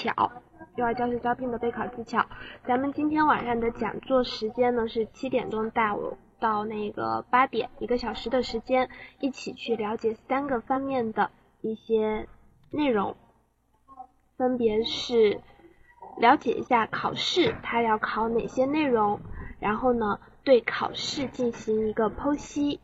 [0.00, 0.32] 巧，
[0.76, 2.24] 幼儿教师招聘的备考技巧。
[2.66, 5.98] 咱们今天晚上的讲座时间呢是七点钟到
[6.38, 12.26] 到那个八点，一个小时的时间，一起去了解三个方面的一些
[12.70, 13.14] 内容，
[14.38, 15.42] 分别是
[16.16, 19.20] 了解一下考试它要考哪些内容，
[19.58, 22.80] 然后呢对考试进行一个剖析。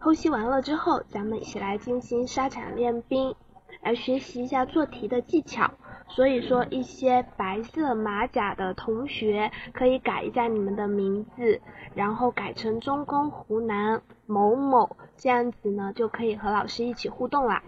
[0.00, 3.34] 剖析完了之后，咱们一起来进行沙场练兵，
[3.80, 5.70] 来学习一下做题的技巧。
[6.08, 11.60] 所以说，一些白色马甲的同学可以改一下你们的名字，
[11.94, 17.62] 然后改成中公湖南某某，这样子呢就可以和老师一起互动啦。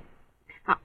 [0.63, 0.79] 好，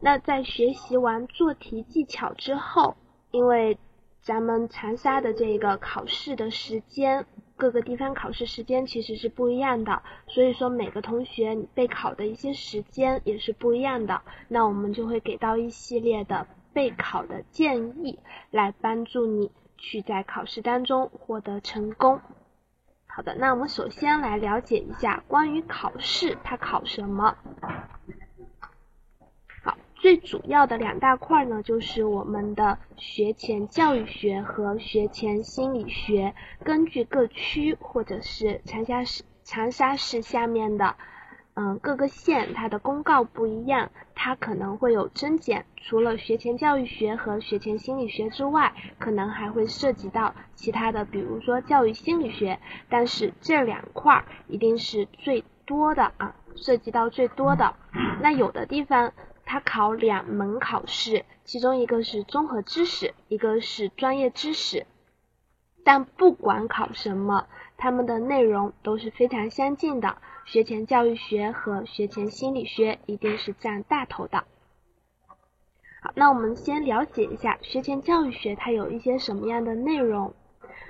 [0.00, 2.96] 那在学习完做题技巧之后，
[3.30, 3.78] 因为
[4.22, 7.26] 咱们长沙的这个考试的时间。
[7.56, 14.22] 各个地方考试时间其实是不一样的，所以说每个同学备考的一些时间也是不一样的。
[14.46, 18.18] 那我们就会给到一系列的备考的建议，
[18.50, 22.20] 来帮助你去在考试当中获得成功。
[23.06, 27.36] 好的，那我们首先来了解一下关于考试，它考什么？
[29.64, 36.34] 好最主要的两大块呢，就是我们的学前教育学和学前心理学。
[36.62, 40.94] 根据各区或者是长沙市长沙市下面的
[41.60, 45.66] 嗯各个县，它的公告不一样，它可能会有增减。
[45.76, 52.60] 除了学前教育学和学前心理学之外，可能还会涉及到其他的，比如说教育心理学。
[52.88, 57.74] 但是这两块一定是最多的啊，涉及到最多的。
[58.22, 59.12] 那有的地方。
[59.50, 64.84] 它考两门考试，其中一个是综合知识，一个是专业知识。
[65.82, 67.46] 但不管考什么，
[67.78, 70.18] 它们的内容都是非常相近的。
[70.50, 74.44] 学前教育学和学前心理学一定是占大头的。
[76.00, 80.32] 好，那我们先了解一下学前教育学它有一些什么样的内容。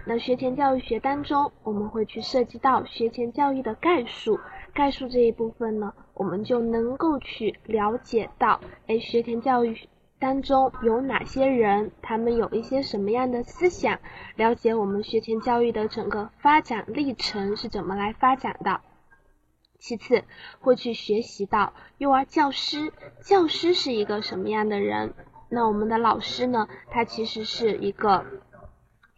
[0.04, 4.38] 那学前教育学当中，我们会去涉及到学前教育的概述。
[4.72, 9.76] 概述这一部分呢，我们就能够去了解到，哎，学前教育
[10.20, 13.98] 当中有哪些人，他们有一些什么样的思想，
[14.36, 18.82] 了解我们学前教育的整个发展历程是怎么来发展的。
[19.78, 20.24] 其次，
[20.60, 25.14] 会去学习到幼儿教师，教师是一个什么样的人？
[25.48, 28.24] 那我们的老师呢，他其实是一个。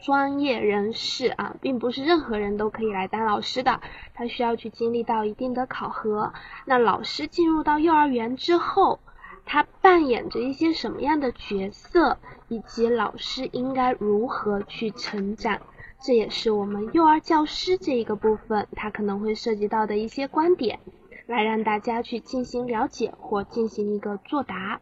[0.02, 3.82] 专业人士啊，并不是任何人都可以来当老师的，
[4.14, 6.32] 他需要去经历到一定的考核。
[6.64, 8.98] 那老师进入到幼儿园之后，
[9.44, 12.16] 他扮演着一些什么样的角色，
[12.48, 15.60] 以及老师应该如何去成长，
[16.00, 20.80] 这也是我们幼儿教师这一个部分，它可能会涉及到的一些观点，
[21.26, 24.80] 来让大家去进行了解或进行一个作答。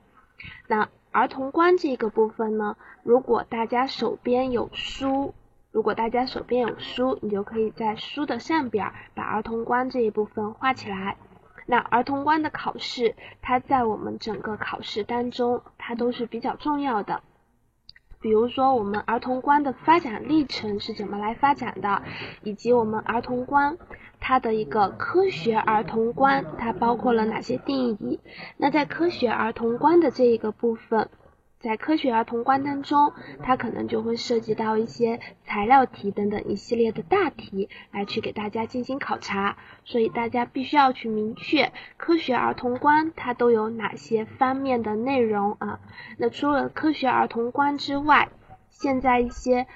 [0.66, 0.88] 那。
[1.10, 5.34] 儿童观这个部分呢，如果大家手边有书，
[5.72, 11.16] 如果大家手边有书，你就可以在书的上边把儿童观这一部分画起来。
[11.64, 17.22] 那儿童观的考试，它在我们整个考试当中，它都是比较重要的。
[18.20, 22.02] 比如说，我们儿童观的发展历程是怎么来发展的，
[22.42, 23.78] 以及我们儿童观。
[24.20, 28.18] 它的一个科学儿童观，它包括了哪些定义？
[28.56, 31.08] 那在科学儿童观的这一个部分，
[31.60, 39.56] 在科学儿童观当中，它可能就会涉及到一些材料题等等一系列的大题，来去给大家进行考察。
[39.84, 45.80] 所以大家必须要去明确科学儿童观它都有哪些方面的内容啊？
[46.16, 48.28] 那除了科学儿童观之外，
[48.70, 49.66] 现在一些。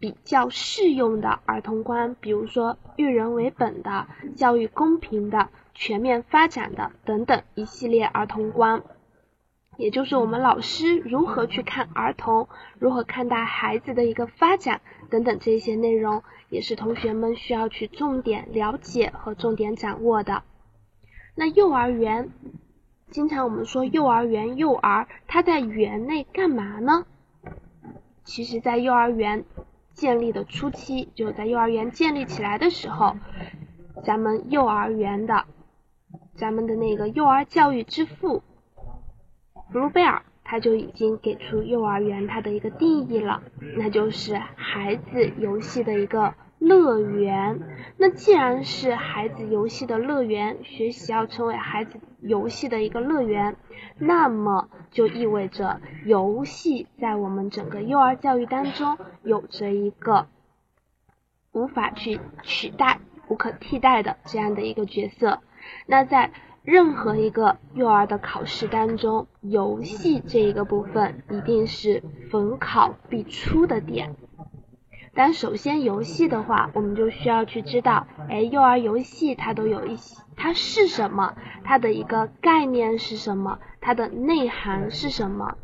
[0.00, 8.82] 比较适用的儿童观，比如说育人为本的、教育公平的、全面发展的等等一系列儿童观，
[9.76, 12.48] 也就是我们老师如何去看儿童，
[12.78, 14.80] 如何看待孩子的一个发展
[15.10, 20.42] 等等这些内容，也是同学们需要去重点了解和重点掌握的。
[21.34, 22.30] 那幼儿园，
[23.10, 27.06] 经常我们说幼儿园幼儿，他在园内干嘛呢？
[28.24, 29.44] 其实，在幼儿园。
[29.94, 33.14] 建立的初期，就在幼儿园建立起来的时候，
[34.04, 35.44] 咱们幼儿园的，
[36.34, 38.42] 咱们的那个幼儿教育之父，
[39.72, 43.42] 布鲁贝尔，他就已经给出幼儿园它的一个定义了，
[43.76, 46.34] 那就是孩子游戏的一个。
[46.60, 47.60] 乐园，
[47.98, 53.56] 那既然是孩子游戏的乐园，学习要成为孩子游戏的一个乐园，
[53.98, 60.26] 那么就意味着游戏在我们整个幼儿教育当中有着一个
[61.52, 65.40] 无法去取代、无可替代的这样的一个角色。
[65.84, 66.30] 那在
[66.64, 74.16] 任何一个幼儿的考试当中，游戏这一个部分一定是逢考必出的点。
[75.12, 81.34] 但首先游戏的话，我们就需要去知道，哎，幼儿游戏它都有一些，它是什么？
[81.64, 83.58] 它的一个概念是什么？
[83.82, 85.56] 它的内涵是什么？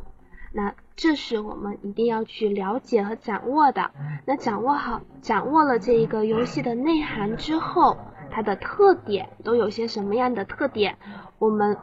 [0.53, 3.89] 那这是我们一定要去了解和掌握的。
[4.25, 7.97] 那掌握好，掌握了这一个游戏的内涵之后，
[8.31, 10.97] 它的特点都有些什么样的特点？
[11.37, 11.77] 我们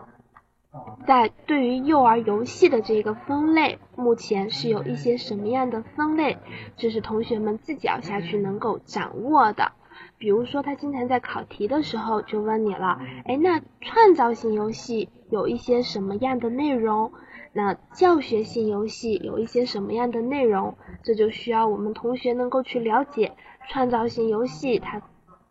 [1.06, 6.38] 在对于幼儿游戏的这个分类，目前是有一些什么样的分类？
[6.76, 9.72] 这是同学们自己要下去能够掌握的。
[10.16, 17.12] 比如说，他经常在考题的时候就问你了，哎，那创造性游戏有一些什么样的内容？
[17.52, 20.76] 那教学性游戏有一些什么样的内容？
[21.02, 23.32] 这就需要我们同学能够去了解。
[23.68, 25.02] 创造性游戏它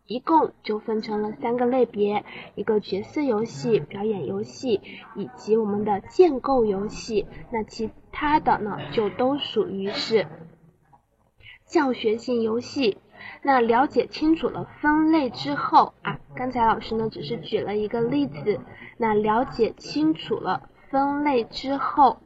[0.08, 2.24] 一共就分成了三个类别：
[2.56, 4.80] 一个角色游戏、表演游戏
[5.14, 7.26] 以及我们的建构游戏。
[7.52, 10.26] 那其他的呢，就都属于是
[11.66, 12.98] 教学性游戏。
[13.42, 18.58] 那了解清楚了分类之后啊，刚才老师呢只是举了一个例子。
[18.96, 20.68] 那了解清楚了。
[20.90, 22.16] 分类之后，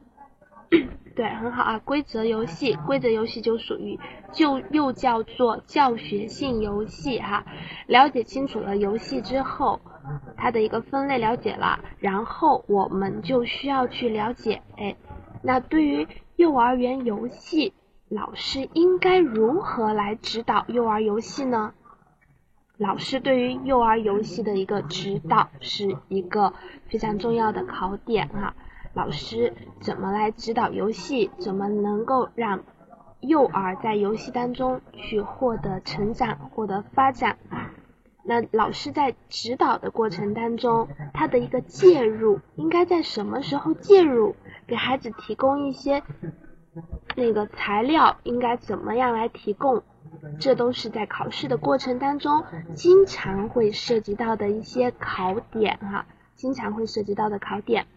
[1.15, 1.79] 对，很好啊。
[1.79, 3.99] 规则游戏，规则游戏就属于
[4.31, 7.45] 就又叫做教学性游戏哈。
[7.85, 9.79] 了解清楚了游戏之后，
[10.37, 14.95] 它的一个分类了解了，然后我们就需要去了解，哎，
[15.43, 17.73] 那对于幼儿园游戏，
[18.09, 21.73] 老师应该如何来指导幼儿游戏呢？
[22.77, 26.53] 老师对于幼儿游戏的一个指导是一个
[26.87, 28.55] 非常重要的考点哈。
[28.93, 31.31] 老师怎么来指导游戏？
[31.39, 32.63] 怎么能够让
[33.21, 37.37] 幼儿在游戏当中去获得成长、获得发展？
[38.23, 44.35] 那老师在指导的过程当中，他的一个介入应该在什么时候介入？
[44.65, 46.03] 给孩子提供一些
[47.15, 49.83] 那个材料，应该怎么样来提供？
[50.39, 52.43] 这都是在考试的过程当中
[52.75, 56.05] 经常会涉及到的一些考点哈，
[56.35, 57.87] 经常会涉及到的考点。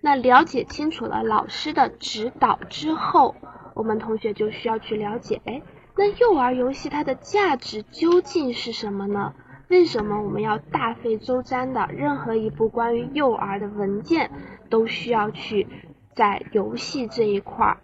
[0.00, 3.34] 那了解清楚了老师的指导之后，
[3.74, 5.62] 我们同学就需要去了解，哎，
[5.96, 9.34] 那幼儿游戏它的价值究竟是什么呢？
[9.68, 14.30] 为什么我们要大费周章的，任何一部关于幼儿的文件
[14.68, 15.68] 都需要去
[16.14, 17.76] 在游戏这一块儿？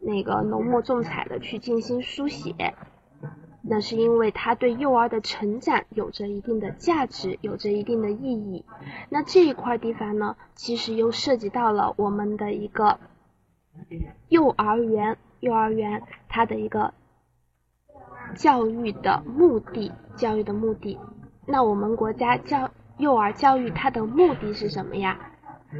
[0.00, 2.74] 那个浓墨重彩的去进行书写，
[3.62, 8.64] 那是因为它对幼儿的成长有着一定的价值，有着一定的意义。
[9.08, 12.98] 那这一块地方呢，其实又涉及到了我们的一个
[14.28, 16.94] 幼儿园，幼儿园它的一个
[18.34, 20.98] 教育的目的，教育的目的。
[21.46, 25.32] 那我们国家教幼儿教育它的目的是什么呀？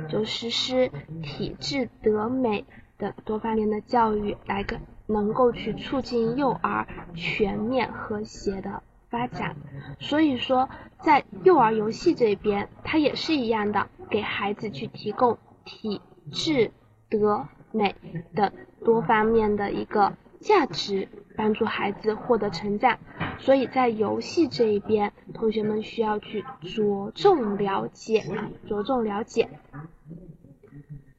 [0.09, 0.91] 就实施
[1.23, 2.65] 体制德美。
[2.99, 4.79] 等多方面的教育来个
[5.11, 9.57] 能够去促进幼儿全面和谐的发展，
[9.99, 10.69] 所以说
[11.01, 16.71] 在幼儿游戏这边，它也是一样的，给孩子去提供体智
[17.09, 17.97] 德美
[18.35, 18.53] 的
[18.85, 22.99] 多方面的一个价值，帮助孩子获得成长。
[23.39, 28.25] 所以在游戏这一边，同学们需要去着重了解，
[28.69, 29.49] 着重了解。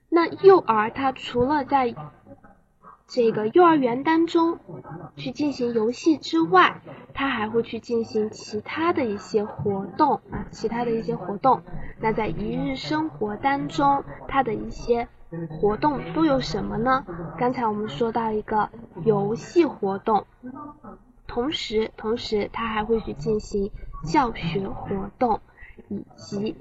[0.08, 1.96] 那幼儿他除了在
[3.14, 4.58] 这个幼儿园当中
[5.18, 6.82] 去进行游戏之外，
[7.14, 11.62] 他还会去进行其他的一些活动啊，其他的一些活动。
[12.00, 15.10] 那在一日生活当中，他的一些
[15.50, 17.06] 活动都有什么呢？
[17.38, 18.70] 刚才我们说到一个
[19.04, 20.26] 游戏活动，
[21.28, 23.72] 同时同时他还会去进行
[24.06, 25.42] 教学活动
[25.90, 26.56] 以及。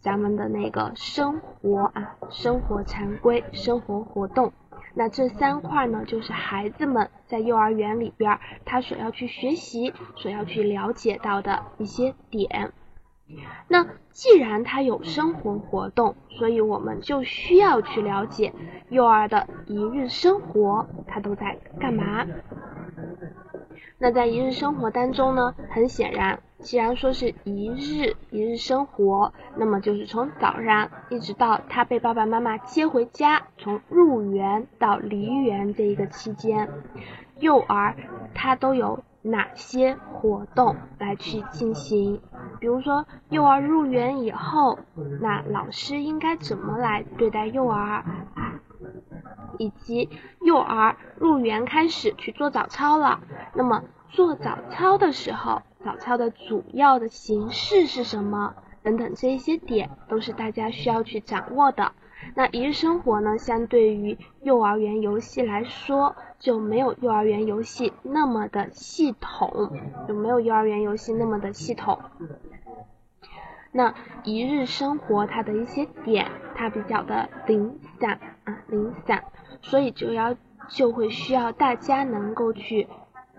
[0.00, 4.52] 咱们的那个生活啊，生活常规、生活活动，
[4.98, 12.72] 那这三块呢，就是孩子们在幼儿园里边他所要去学习、所要去了解到的一些点。
[13.68, 18.54] 那既然他有生活活动，所以我们就需要去了解
[18.88, 22.24] 幼儿的一日生活，他都在干嘛？
[23.98, 36.68] 那在一日生活当中呢，很显然，既然说是一日一日生活，那么就是从早上一直到他被爸爸妈妈接回家，从入园到离园这一个期间，
[37.38, 37.94] 幼儿
[38.34, 42.20] 他都有哪些活动来去进行？
[42.60, 44.78] 比如说，幼儿入园以后，
[45.20, 48.04] 那老师应该怎么来对待幼儿？
[49.58, 50.08] 以及
[50.40, 53.20] 幼儿入园开始去做早操了，
[53.54, 58.54] 那么做早操的时候，早操的主要的形式是什么？
[58.82, 61.92] 等等这一些点都是大家需要去掌握的。
[62.34, 69.70] 那一日生活呢，相对于幼儿园游戏来说，就没有幼儿园游戏那么的系统，
[70.06, 71.98] 就没有幼儿园游戏那么的系统。
[73.72, 73.92] 那
[74.24, 79.22] 一日生活它的一些点，它比较的零散啊，零散，
[79.60, 80.34] 所以就要
[80.68, 82.88] 就会需要大家能够去，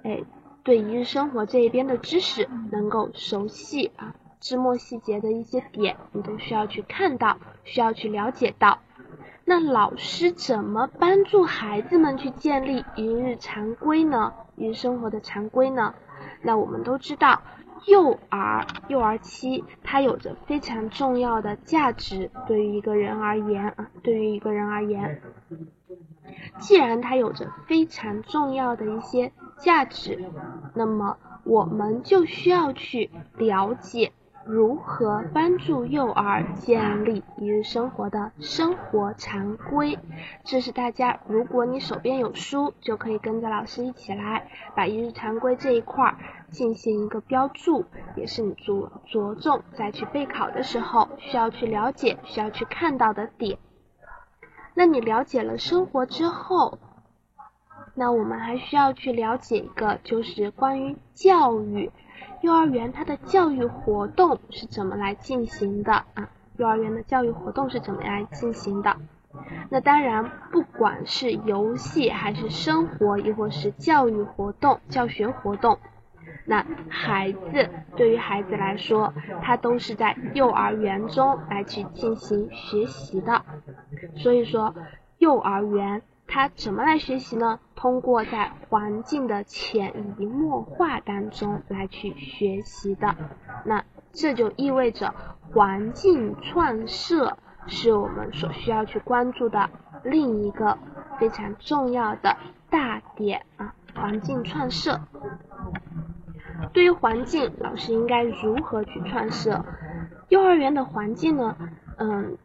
[0.04, 0.22] 哎，
[0.64, 4.14] 对一日生活这一边的知识能够熟悉啊。
[4.40, 8.78] 枝末细节的一些点，你都需要去看到，需要去了解到。
[9.46, 14.34] 那老师怎么帮助孩子们去建立一日常规呢？
[14.56, 15.96] 一日生活的常规呢？
[16.44, 17.42] 那我们都知道，
[17.86, 25.22] 幼儿幼儿期它有着非常重要的价值，对于一个人而言啊，对于一个人而言，
[26.60, 30.26] 既然它有着非常重要的一些价值，
[30.74, 34.12] 那么我们就需要去了解。
[34.48, 40.00] 如何帮助幼儿建立一日生活的生活常规？
[40.46, 46.16] 这是大家，如果你手边有书，就可以跟着老师一起来把一日常规这一块
[46.50, 47.84] 进行一个标注，
[48.16, 53.58] 也是你着着重再去备考的时候需要去了解、需要去看到的点。
[54.74, 56.80] 那你了解了生活之后，
[57.96, 61.92] 那我们还需要去了解一个，就是关于教育。
[62.42, 66.30] 幼儿园它的教育活动是怎么来进行的啊？
[66.58, 68.96] 幼儿园的教育活动是怎么来进行的？
[69.70, 75.80] 那当然，不管是游戏还是生活，亦或是教育活动、教学活动，
[76.46, 83.44] 那孩子对于孩子来说，他都是在幼儿园中来去进行学习的。
[84.16, 84.74] 所以说，
[85.18, 86.02] 幼儿园。
[86.28, 87.60] 他怎么来学习呢？
[87.76, 93.16] 通过在环境的潜移默化当中来去学习的。
[93.64, 95.14] 那这就意味着
[95.52, 99.70] 环境创设是我们所需要去关注的
[100.04, 100.78] 另一个
[101.18, 102.36] 非常重要的
[102.70, 103.74] 大点啊！
[103.96, 105.00] 环境创设。
[106.74, 109.64] 对于环境，老师应该如何去创设？
[110.30, 111.56] 幼儿园的环境呢？
[111.98, 112.38] 嗯。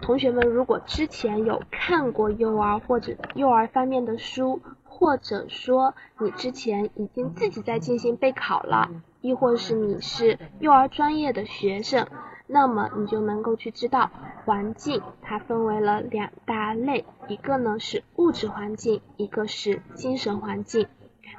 [0.00, 12.06] 同学们，如果之前有看过幼儿或者幼儿方面的书，或者说你之前已经自己在进行备考了，亦或是你是幼儿专业的学生，
[12.46, 14.10] 那么你就能够去知道
[14.44, 20.86] 环境它分为了两大类，一个呢是物质环境，一个是精神环境。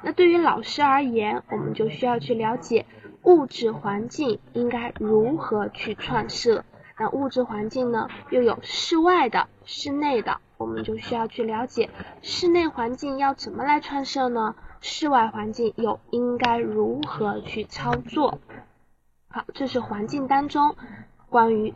[0.02, 2.86] 那对于老师而言，我们就需要去了解
[3.22, 6.64] 物质环境应该如何去创设。
[6.98, 11.90] 那物质环境呢，又有室外的、室内的，我们就需要去了解
[12.22, 14.56] 室内环境要怎么来创设呢？
[14.80, 18.40] 室外环境又应该如何去操作？
[19.28, 20.74] 好，这是环境当中
[21.28, 21.72] 关于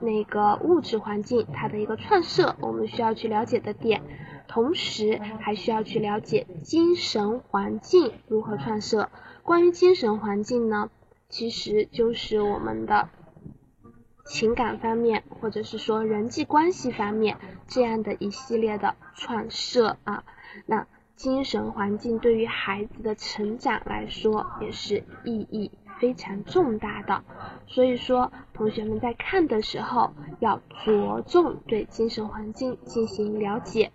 [0.00, 4.02] 那个物质环境它的一个创设，我们需要去了解的点。
[4.48, 9.10] 同时还需要去了解精神环境如何创设。
[9.42, 10.90] 关于精神环境呢，
[11.28, 13.08] 其实就是我们的。
[14.24, 20.24] 情感方面，或者是说人际关系方面这样的一系列的创设啊，
[20.66, 20.86] 那
[21.16, 27.22] 精神环境对于孩子的成长来说也是意义非常重大的。
[27.66, 33.92] 所以说，同学们在看的时候要着重对精神环境进行了解。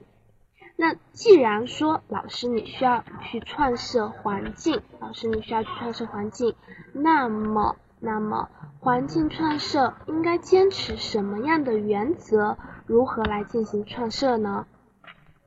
[0.75, 6.53] 那既然说老师你需要去创设环境，老师你需要去创设环境，
[6.93, 7.77] 那么。
[8.00, 8.50] 那么，
[8.80, 12.58] 环境创设应该坚持什么样的原则？
[12.86, 14.66] 如何来进行创设呢？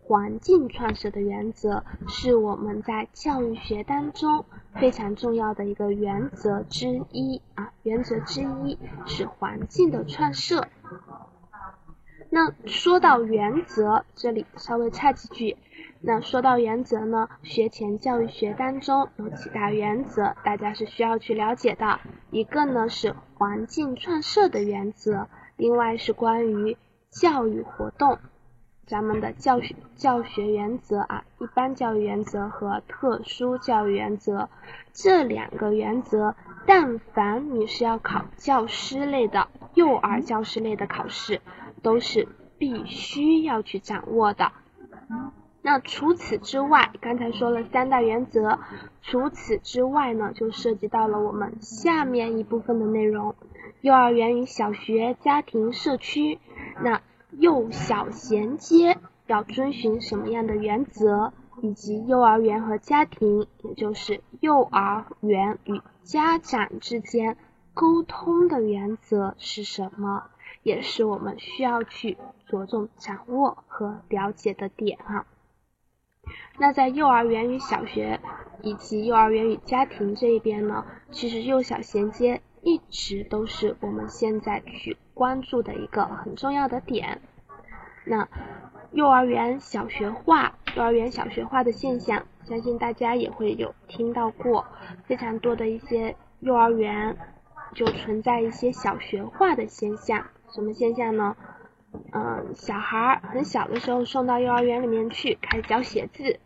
[0.03, 8.77] 环境创设的原则是我们在教育学当中非常重要的一个原则之一啊，原则之一
[9.07, 10.67] 是环境的创设。
[12.29, 15.57] 那说到原则，这里稍微插几句。
[16.03, 22.01] 那说到原则呢，学前教育学当中有几大原则，大家是需要去了解的。
[22.31, 26.79] 一个呢是环境创设的原则，另外是关于
[27.11, 28.19] 教育活动，
[28.87, 34.49] 咱们的教学教学原则啊，一般教育原则和特殊教育原则
[34.95, 36.35] 这两个原则，
[36.67, 41.43] 但凡你是要考教师类的幼儿教师类的考试，
[41.83, 42.27] 都是
[42.57, 44.53] 必须要去掌握的。
[45.63, 48.59] 那除此之外，刚才说了三大原则，
[49.03, 53.35] 除此之外呢，就涉及到了我们下面一部分的内容：
[53.81, 56.39] 幼儿园与小学、家庭、社区。
[56.83, 61.33] 那幼小衔接要遵循什么样的原则？
[61.63, 67.37] 以及幼儿园和家庭，也就是幼儿园与家长之间
[67.75, 70.23] 沟通的原则是什么，
[70.63, 75.27] 也是我们需要去着重掌握和了解的点啊。
[76.59, 78.21] 那在幼儿园与小学
[78.63, 87.21] 以及幼儿园与家庭这一边呢，其实幼小衔接一直都是我们现在去关注的一个很重要的点。
[88.05, 88.29] 那
[88.93, 94.67] 幼儿园小学化，幼儿园小学化的现象，相信大家也会有听到过，
[95.05, 97.17] 非常多的一些幼儿园
[97.75, 100.27] 就存在一些小学化的现象。
[100.53, 101.37] 什么现象呢？
[102.13, 106.39] 嗯，小孩很小的时候送到幼儿园里面去，开始教写字，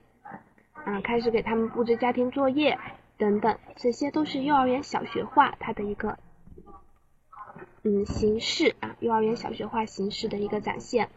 [0.73, 2.79] 啊，开始给他们布置家庭作业
[3.19, 6.19] 等等，这些都是幼儿园小学化它的一个
[7.83, 11.11] 嗯形式啊，幼儿园小学化形式的一个展现。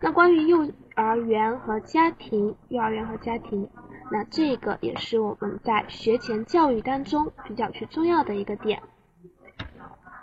[0.00, 3.70] 那关于幼儿园和家庭，幼儿园和家庭，
[4.10, 8.82] 那这个也是我们在学前教育当中比较去重要的一个点。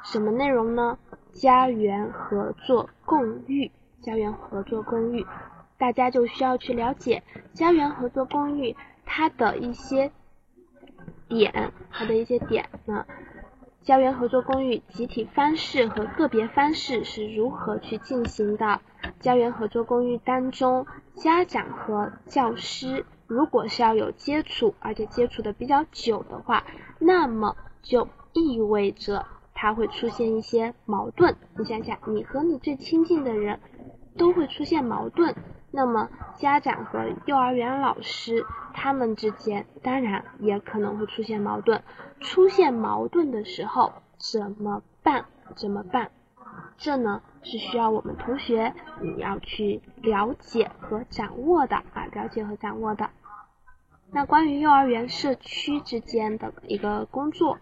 [0.03, 0.98] 什么内容呢？
[1.33, 3.71] 家园合作共育，
[4.01, 5.25] 家园合作共育，
[5.77, 10.12] 大家就需要去了解家园合作共育它的一些
[11.27, 12.67] 点，它的一些点。
[12.86, 13.05] 那
[13.81, 18.81] 家园合作公寓集体方式和个别方式是如何去进行的？
[19.19, 26.65] 家园合作公寓当中，家长和教师如果是要有接触，而且接触的比较久的话，
[27.00, 29.25] 那么就意味着。
[29.62, 33.60] 它会出现一些矛盾，你想想，你和你最亲近的人
[34.18, 35.36] 都会出现矛盾，
[35.70, 41.84] 那么家长和幼儿园老师他们之间当然也可能会出现矛盾。
[42.22, 45.25] 出现矛盾的时候怎么办？
[45.58, 46.10] 怎么办？
[46.78, 53.10] 这呢是需要我们同学你要去了解和掌握的啊，了解和掌握的。
[54.12, 57.58] 那关于幼儿园社区之间的一个工作。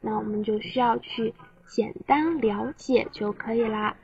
[0.00, 1.34] 那我们就需要去
[1.66, 3.96] 简单了解就可以啦。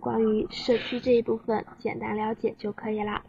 [0.00, 3.24] 关于社区这一部分，简单了解就可以啦。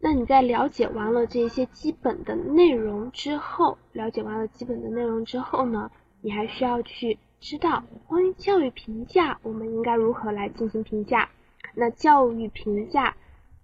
[0.00, 11.28] 那你在了解完了这些基本的内容之后，了解完了基本的内容之后呢，你还需要去知道关于教育评价，我们应该如何来进行评价。
[11.74, 13.14] 那教育评价。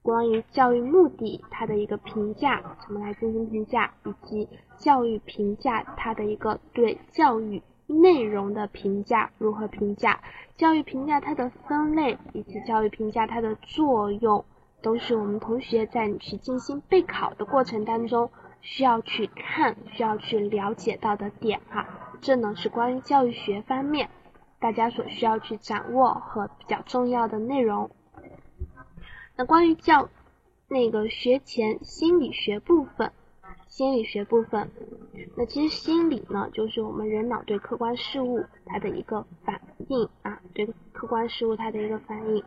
[0.00, 10.20] 关于教育目的，它的一个评价，怎么来进行评价，以及教育评价它的一个对教育内容的评价，如何评价？
[10.56, 14.44] 教育评价它的分类，以及教育评价它的作用，
[14.82, 21.86] 都是我们同学在你去进行备考的过程当中需要去看、需要去了解到的点哈。
[22.20, 24.10] 这呢是关于教育学方面
[24.58, 27.90] 大家所需要去掌握和比较重要的内容。
[29.36, 30.08] 那关于教
[30.66, 33.12] 那个学前心理学部分，
[33.68, 34.70] 心理学部分，
[35.36, 42.42] 那其实心理呢，就是我们人脑对客观事物它的一个反应啊，对客观事物它的一个反应。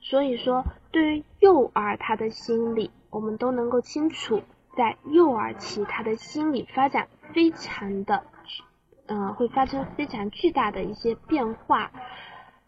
[0.00, 4.42] 所以说，对于幼儿他的心理，我们都能够清楚，
[4.76, 8.22] 在幼儿期他的心理发展非常的，
[9.06, 11.90] 嗯，会发生非常巨大的一些变化。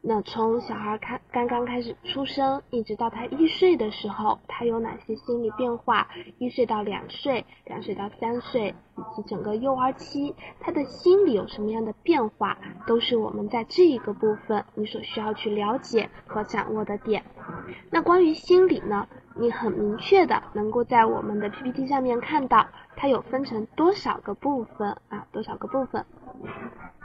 [0.02, 6.06] 那从小孩开刚刚开始出生，一直到他一岁的时候，他有哪些心理变化？
[6.38, 12.56] 一岁到两岁，两岁到三岁，以及整个幼儿期，他的心理有什么样的变化，
[12.86, 17.24] 都是我们在这一个部分你所需要去了解和掌握的点。
[17.90, 25.26] 那关于心理呢，你很明确的能够在我们的 PPT 上面看到，它有分成多少个部分啊？
[25.32, 26.06] 多少个部分？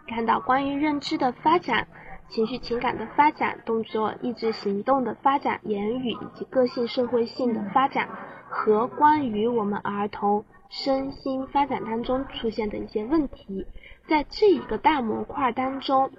[0.07, 1.87] 看到关于认知的发展。
[2.31, 8.07] 情绪情感的发展，动作意志行动的发展，言语以及个性社会性的发展，
[8.49, 13.67] 和关于我们儿童身心发展当中出现的一些问题，
[14.07, 16.09] 在这一个大模块当中，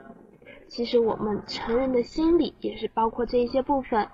[0.68, 4.06] 其实我们成人的心理也是包括这一些部分。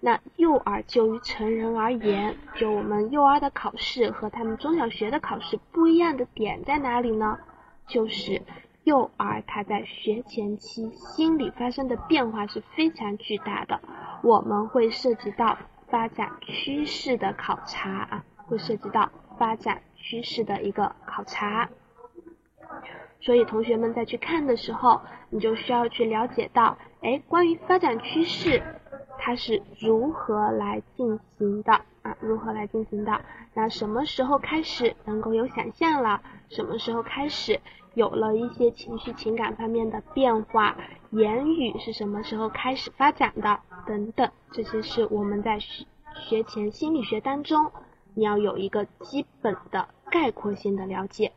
[0.00, 7.38] 那幼儿就于成人而言，就我们幼儿的考试和他们中小学的考试不一样的点在哪里呢？
[7.86, 8.42] 就是。
[8.84, 13.80] 幼儿他在学前期心理发生的变化是非常巨大的，
[14.22, 21.68] 我们会涉及到发展趋势的考察啊，会涉及到发展趋势的一个考察，
[23.20, 28.62] 所以同学们在去看的时候，你就需要去了解到，哎，关于发展趋势，
[29.18, 31.82] 它是如何来进行的？
[32.20, 33.20] 如何来进行的？
[33.54, 36.22] 那什么时候开始能够有想象了？
[36.48, 37.60] 什么时候开始？
[37.94, 40.76] 有了一些情绪情感方面的变化，
[41.10, 43.58] 言语是什么时候开始发展的？
[43.86, 47.72] 等等，这些是我们在学学前心理学当中
[48.14, 51.32] 你要有一个基本的概括性的了解。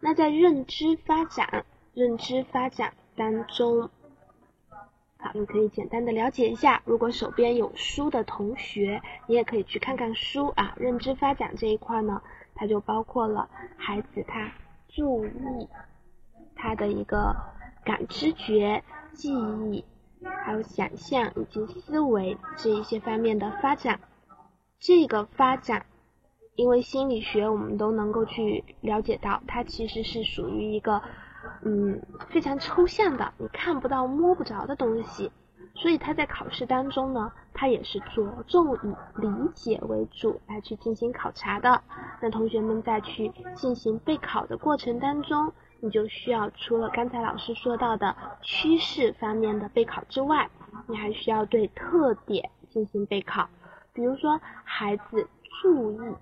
[0.00, 3.88] 那在认知发展，认知发展当中。
[5.24, 6.82] 好，你可以简单的了解一下。
[6.84, 10.74] 如果手边有书的同学，你也可以去看看书啊。
[10.76, 12.20] 认知发展这一块呢，
[12.54, 14.52] 它就包括了孩子他
[14.86, 15.66] 注意，
[16.54, 17.34] 他的一个
[17.86, 18.84] 感知觉、
[19.14, 19.82] 记忆，
[20.44, 24.00] 还有想象以及思维这一些方面的发展。
[24.78, 25.86] 这个发展，
[26.54, 31.00] 因为心理学我们都能够去了解到，它其实是属于一个。
[31.62, 35.30] 嗯，非常抽象的，你看不到、摸不着的东西，
[35.74, 41.82] 所以他在考试当中呢，他也是着重以理解为主来去进行考察的。
[42.20, 50.48] 那同学们在去进行备考的过程当中，你就需要除了刚才老师说到的趋势方面的备考之外，
[50.86, 53.48] 你还需要对特点进行备考。
[53.92, 55.28] 比如说，孩子
[55.62, 56.14] 注意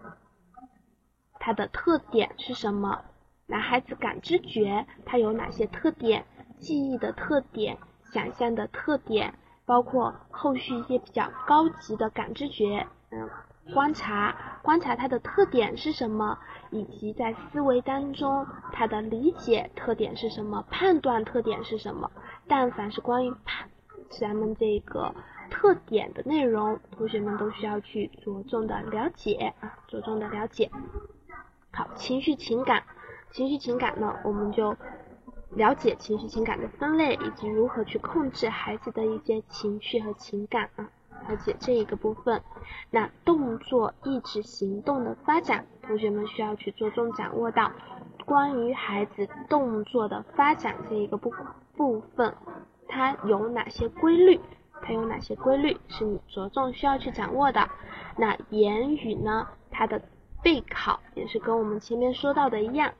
[1.41, 3.03] 它的特点是什么？
[3.47, 6.25] 男孩子感知觉它有哪些特点？
[6.59, 7.77] 记忆的特点、
[8.13, 9.35] 想象的特点，
[9.67, 13.29] 包括后续一些比较高级的感知觉，嗯，
[13.75, 16.39] 观察观察它的特点是什么，
[16.71, 22.09] 以及在思维当中它的理解特点是什么，判断特点是什么。
[22.47, 23.69] 但凡是关于判
[24.09, 25.13] 咱们这个
[25.51, 30.71] 特点的内容，同学们都需要去着重的了解啊，着重的了解。
[31.73, 32.85] 好，情绪情感。
[33.33, 34.77] 情绪情感呢，我们就
[35.51, 40.87] 了解情绪情感的分类，以及如何去控制孩子的一些情绪和情感啊，
[41.29, 42.43] 了解这一个部分。
[42.91, 47.73] 那动作意志行动的发展，同学们需要去着重掌握到
[48.27, 51.33] 关于孩子动作的发展这一个部
[51.75, 52.35] 部分，
[52.87, 54.39] 它有哪些规律？
[54.83, 57.67] 它有哪些规律是你着重需要去掌握的？
[58.19, 59.49] 那言语呢？
[59.71, 60.03] 它的
[60.43, 62.93] 备考也是跟我们前面说到的一样。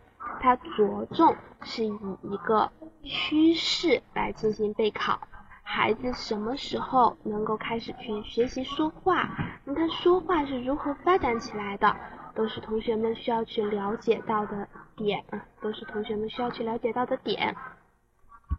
[0.43, 2.73] 它着重是以一个
[3.05, 5.21] 趋势来进行备考，
[5.63, 9.31] 孩子什么时候能够开始去学习说话？
[9.65, 11.95] 那他说话是如何发展起来的？
[12.35, 15.25] 都是同学们需要去了解到的点，
[15.61, 17.55] 都是同学们需要去了解到的点。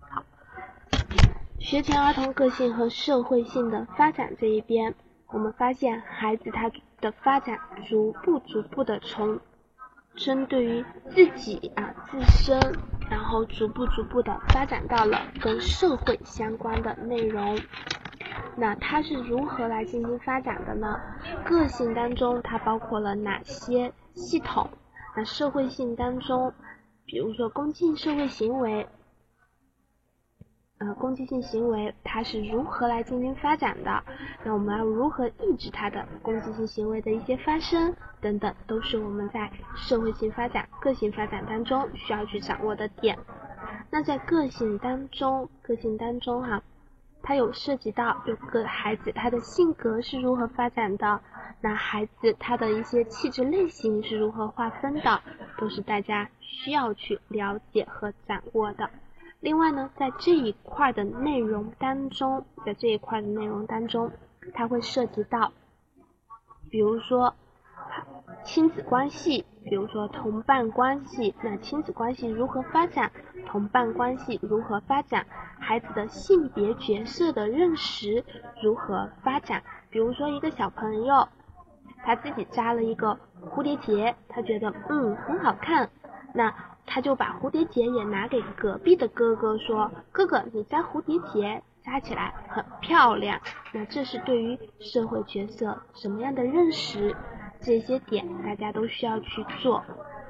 [0.09, 0.23] 好，
[1.59, 4.95] 学前儿童个性和社会性的发展这一边，
[5.27, 9.41] 我们发现孩子他的发展逐步逐步的从。
[10.15, 12.59] 针对于自己啊自身，
[13.09, 17.59] 然后逐步逐步的发展到了跟社会相关的内容。
[18.55, 20.99] 那它是如何来进行发展的呢？
[21.43, 24.69] 个性当中它包括了哪些系统？
[25.15, 26.53] 那社会性当中，
[27.05, 28.87] 比如说恭敬社会行为。
[30.79, 34.03] 呃，攻击性行为它是如何来进行发展的？
[34.43, 43.17] 那我们要如何抑制它的攻击性行为的一些发生等等，都是我们在社会性发展、个性发展当中需要去掌握的点。
[43.89, 46.61] 那在个性当中，个性当中哈，
[47.21, 51.21] 它有涉及到有个孩子他的性格是如何发展的，
[51.61, 55.21] 那孩子他的一些气质类型是如何划分的，
[55.57, 58.89] 都是大家需要去了解和掌握的。
[59.43, 64.09] 另外呢，在这一块的内容当中，在这一块的内容当中，
[64.53, 65.51] 它会涉及到，
[66.69, 67.35] 比如说
[68.45, 73.11] 亲子关系，比如说同伴关系，那亲子关系如何发展？
[73.45, 75.25] 同伴关系如何发展？
[75.59, 78.23] 孩子的性别角色的认识
[78.61, 79.61] 如何发展？
[79.89, 81.27] 比如说一个小朋友，
[82.05, 85.89] 他自己扎了一个蝴蝶结，他觉得嗯很好看，
[86.33, 86.55] 那。
[86.85, 93.39] 他就把蝴蝶结也拿给隔壁的哥哥说：“哥哥，你扎蝴蝶结扎起来很漂亮。”
[93.73, 97.15] 那这是对于社会角色什么样的认识？
[97.61, 99.83] 这些点大家都需要去做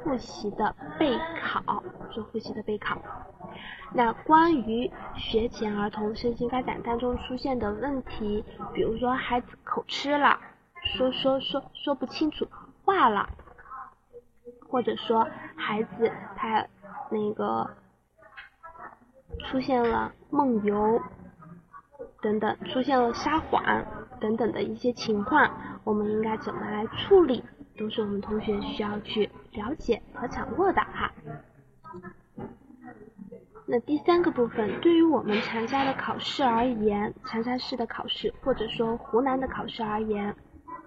[0.03, 3.01] 复习的备考，做复习的备考。
[3.91, 10.39] 那关于学前儿童身心发展当中出现的问题，比如说孩子口吃了，
[10.95, 12.47] 说说说说不清楚
[12.85, 13.29] 话了。
[14.73, 16.65] 或者说孩子他
[17.11, 17.69] 那个
[19.45, 20.99] 出现了梦游
[22.23, 23.85] 等等，出现了撒谎
[24.19, 25.47] 等等的一些情况，
[25.83, 27.43] 我们应该怎么来处理，
[27.77, 31.11] 都是我们同学需要去了解和掌握的哈。
[33.67, 40.35] 那第三个部分，对于我们长沙的考试而言，长沙市的考试或者说湖南的考试而言，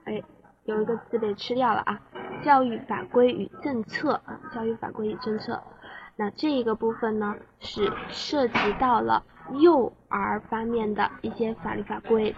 [0.07, 0.20] 哎，
[0.64, 2.01] 有一个字被吃掉了啊。
[2.44, 5.62] 教育法规与政策啊，教育法规与政策，
[6.16, 9.25] 那这一个部分呢是涉及到了
[9.59, 12.35] 幼儿方面的一些法律法规。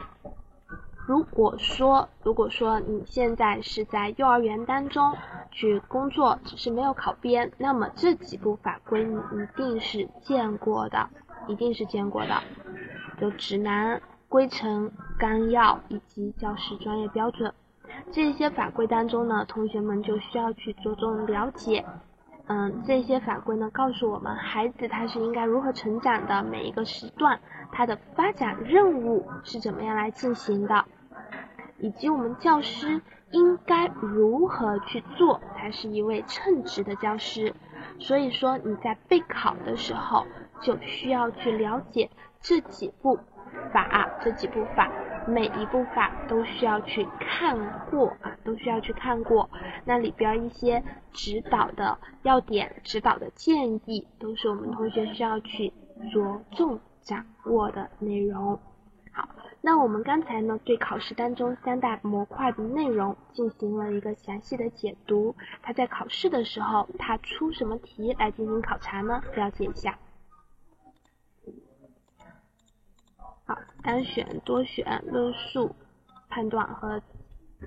[1.06, 5.16] 如果说，如果说你现在是在幼儿园当中
[5.50, 11.08] 去工作，只是没有考编，那么这几部法规你一定是见过的，
[11.46, 12.42] 一定是见过的，
[13.20, 17.54] 有指南、规程、纲要以及教师专业标准。
[18.10, 21.84] 这些法规当中呢，同学们就需要去着重了解。
[22.46, 27.38] 嗯，这些法规呢，告诉我们孩子他是应该如何成长的，每一个时段
[27.70, 30.86] 他的发展任务是怎么样来进行的，
[31.78, 37.54] 以及我们教师应该如何去做才是一位称职的教师。
[37.98, 40.24] 所以说你在备考的时候
[40.62, 42.08] 就需要去了解
[42.40, 43.18] 这几部
[43.74, 44.90] 法，这几部法。
[45.28, 47.56] 每一部法都需要去看
[47.90, 49.48] 过啊，都需要去看过。
[49.84, 55.72] 那里边一些指导的要点、指导的建议，都是我们同学需要去
[56.12, 58.58] 着重掌握的内容。
[59.12, 59.28] 好，
[59.60, 65.34] 那我们刚才呢，对考试当中三大模块的内容进行了一个详细的解读。
[65.62, 69.22] 它在考试的时候，它出什么题来进行考察呢？
[69.34, 69.98] 了解一下。
[73.44, 75.74] 好，单选、多选、论述、
[76.28, 77.00] 判断和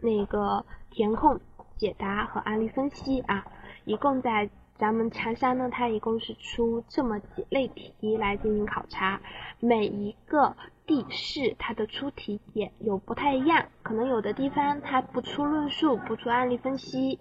[0.04, 1.40] 那个填空、
[1.78, 3.44] 解答和案例分析啊，
[3.86, 9.20] 一共在咱们长沙呢，它一共是出这么几类题来进行考察。
[9.60, 10.56] 每一个
[10.86, 17.20] 地市它的出题点有不太一样，可能有的地方它不出论述，不出案例分析，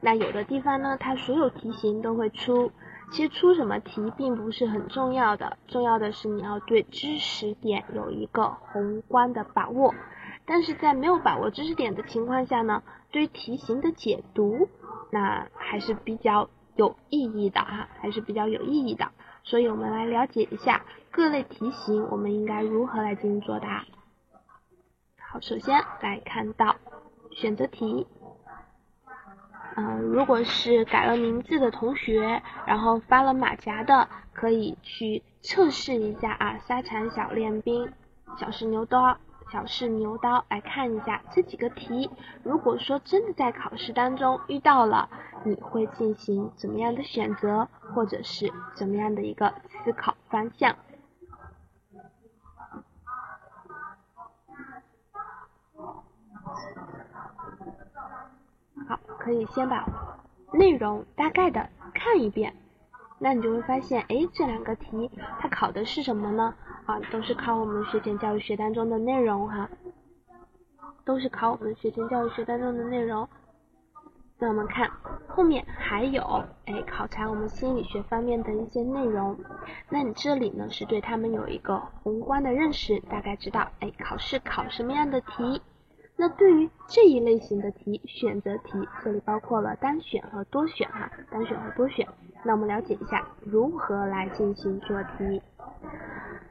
[0.00, 2.70] 那有的地方呢，它所有题型都会出。
[3.12, 9.94] 其实出什么题并不是很重要的，重要的是你要对知识点有一个宏观的把握。
[10.44, 14.68] 但是在没有把握知识点的情况下呢，对题型的解读，
[15.10, 19.10] 那还是比较有意义的哈，还是比较有意义的。
[19.42, 23.84] 所以我们来了解一下各类题型，我们应该如何来进行作答。
[25.20, 26.76] 好，首先来看到
[27.32, 28.06] 选择题。
[29.78, 36.56] 嗯，如果是改了名字的同学，然后发了马甲的，可以去测试一下啊。
[36.66, 37.92] 沙场小练兵，
[38.38, 39.18] 小试牛刀，
[39.52, 42.10] 小试牛刀，来看一下这几个题。
[42.42, 45.10] 如果说真的在考试当中遇到了，
[45.44, 49.52] 你会进行怎么样的选择，或者是怎么样的一个
[49.84, 50.74] 思考方向？
[58.88, 59.86] 好可以先把
[60.52, 62.54] 内容大概的看一遍，
[63.18, 66.54] 那你就会发现，哎，这两个题它考的是什么呢？
[66.86, 69.68] 啊，都是考我们学前教育学当中的内容哈，
[71.04, 73.28] 都是考我们学前教育学当中的内容。
[74.38, 74.90] 那我们看
[75.26, 76.22] 后面还有，
[76.66, 79.36] 哎，考察我们心理学方面的一些内容。
[79.88, 85.62] 那你这里呢是对他们有一个宏观的认识，大概知道，哎，考试考什么样的题。
[86.18, 92.08] 那对于这一类型的题，选择题，这里包括了单选和多选哈，单选和多选。
[92.42, 95.42] 那我们了解一下如何来进行做题。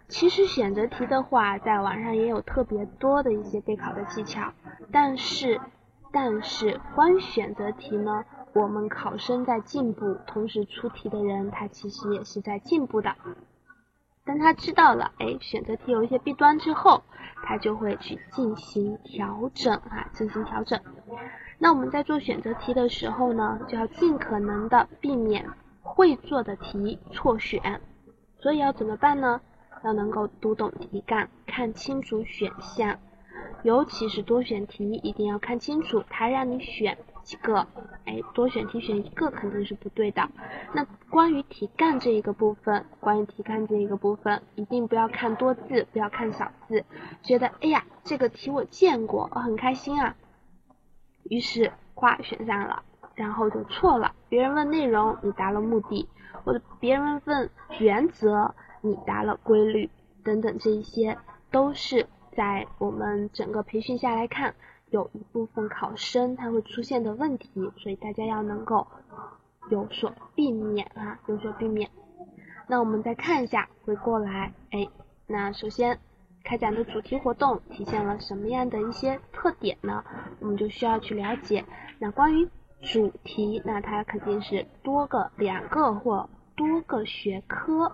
[0.08, 4.54] 其实选择题的话，在网上也有特别多的一些备考的技巧，
[4.92, 5.60] 但是，
[6.12, 8.24] 但是关于选择题呢，
[8.54, 13.16] 我们考生在进步，同时出题的人他其实也是在进步的。
[14.26, 17.04] 当他知道了，哎，选择题有一些弊端之后，
[17.44, 20.80] 他就会去进行调整啊，进行调整。
[21.60, 25.46] 那我们在做选择题的时候呢，就要尽可能的避免
[25.82, 27.80] 会做的题错选。
[28.40, 29.42] 所以要怎么办呢？
[29.84, 32.98] 要能够读懂题干，看清楚选项，
[33.62, 36.98] 尤其是多选题，一定要看清楚，它让你选。
[37.26, 37.68] 几个，
[38.06, 40.30] 哎，多选题选一个肯定是不对的。
[40.74, 46.86] 那关于题干这一个部分，关于题干这一个部分，一定不要看多字，不要看小字。
[47.24, 50.16] 觉得哎呀，这个题我见过，我很开心啊。
[51.24, 52.84] 于是，跨选上了，
[53.16, 54.14] 然后就错了。
[54.30, 56.08] 别人问内容，你答了目的；
[56.44, 59.90] 或者别人问原则，你答了规律，
[60.24, 61.18] 等等，这一些
[61.50, 64.54] 都是在我们整个培训下来看。
[64.96, 68.88] 有一部分考生他会出现的问题，所以大家要能够
[69.70, 71.90] 有所避免啊，有所避免。
[72.68, 74.88] 那我们再看一下，回过来，哎，
[75.28, 76.00] 那首先
[76.46, 80.02] 开展的主题活动体现了什么样的一些特点呢？
[80.40, 81.66] 我们就需要去了解。
[82.00, 82.48] 那关于
[82.82, 87.92] 主题，那它肯定是多个、两个或多个学科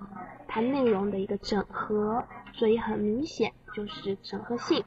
[0.48, 4.84] 它内容的一个整合，所以很明显就是整合性。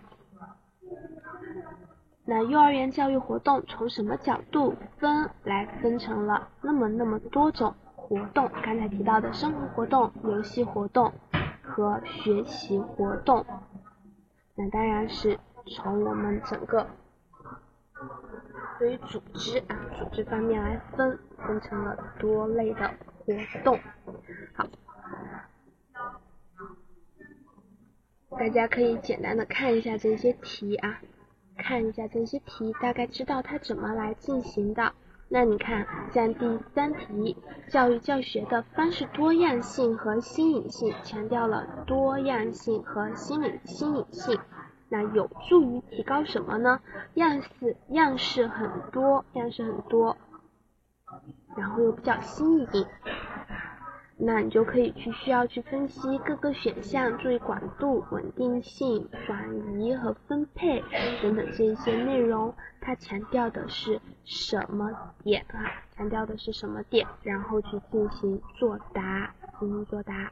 [2.26, 8.50] 那幼儿园教育活动从什么角度分来分成了那么那么多种活动？
[8.62, 11.12] 刚才提到的生活活动、游戏活动
[11.62, 13.44] 和学习活动，
[14.54, 16.86] 那当然是从我们整个
[18.78, 22.90] 对于组织啊组织方面来分，分成了多类的
[23.26, 23.78] 活动。
[24.54, 24.66] 好，
[28.30, 31.00] 大家可以简单的看一下这些题啊，
[31.56, 34.92] 看一下这些题，大概知道它怎么来进行的。
[35.28, 37.36] 那你看，像第三题，
[37.68, 44.38] 教育教学的方式多样性和新颖性，强调了多样性和新颖新颖性，
[44.90, 46.80] 那有助于提高什么呢？
[47.14, 50.16] 样式样式很多，样式很多，
[51.56, 52.86] 然后又比较新颖。
[54.16, 60.80] 那你就可以去需要去分析各个选项，注意广度、稳定性、转移和分配
[61.20, 65.82] 等等这一些内容，它强调的是什么点啊？
[65.96, 67.06] 强调的是什么点？
[67.22, 70.30] 然后去进行作答，进行作答。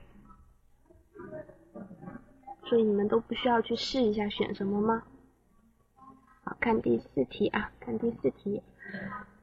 [2.65, 5.03] 所以你们都不需要去试一下选什么吗？
[6.45, 8.63] 好看第四题啊，看第四题，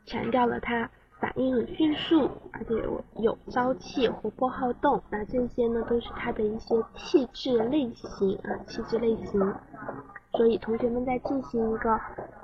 [0.06, 0.90] 强调了它。
[1.20, 9.54] 反应很迅速，而且有有朝气、活泼好动，那这些呢都是他的一些气质类型啊，气质类型。
[10.32, 12.00] 所以同学们在进行一个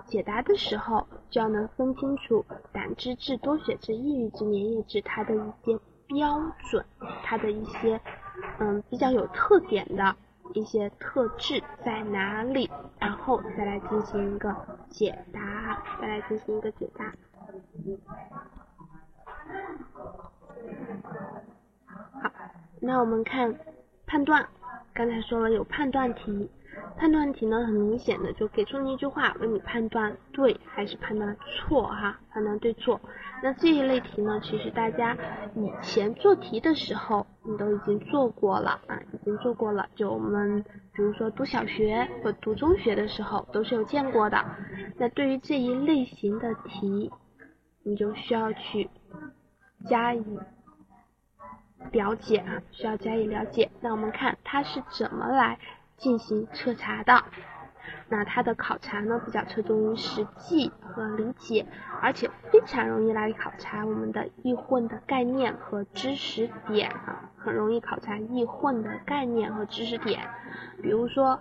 [0.05, 6.83] 解答的时候，就要能分清楚胆汁质、多血质、抑郁质、粘液质它的一些标准，
[7.23, 8.01] 它的一些
[8.59, 10.15] 嗯比较有特点的
[10.53, 14.53] 一些特质在哪里，然后再来进行一个
[14.89, 17.13] 解答，再来进行一个解答。
[22.21, 22.31] 好，
[22.81, 23.55] 那我们看
[24.05, 24.47] 判断，
[24.93, 26.49] 刚才说了有判断题，
[26.97, 32.99] 判断题呢很明显的就给出你一句话，问你判断对还是判断错哈，判断对错。
[33.43, 35.15] 那这一类题呢，其实大家
[35.55, 39.87] 以前做题的时候你都已经做过了啊，已经做过了。
[39.95, 44.43] 就我们比如说读小学或读中学的时候都是有见过的。
[44.97, 47.11] 那对于这一类型的题，
[47.83, 48.89] 你就需要去。
[49.87, 50.39] 加以
[51.91, 53.71] 了解啊，需要加以了解。
[53.81, 55.59] 那我们看它是怎么来
[55.97, 57.23] 进行彻查的？
[58.09, 61.65] 那它的考察呢，比较侧重于实际和理解，
[62.01, 70.27] 而且非常容易来考察我们的易混的概念和知识点啊，很容易考察易混的概念和知识点，
[70.81, 71.39] 比如说。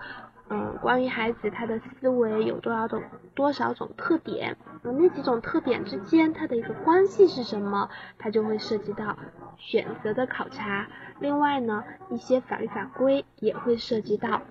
[0.50, 3.02] 嗯，关于孩子他的思维有多少种
[3.34, 9.16] 多少种特点，那几种特点之间它的一个关系是什么，它就会涉及到
[9.56, 10.86] 选择的考察。
[11.18, 14.42] 另外呢，一些法律法规也会涉及到。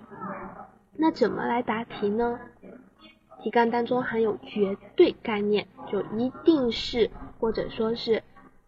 [0.97, 2.39] 那怎么来答题呢？
[3.43, 8.23] 题干当中含有绝对概念，就一定是或者说是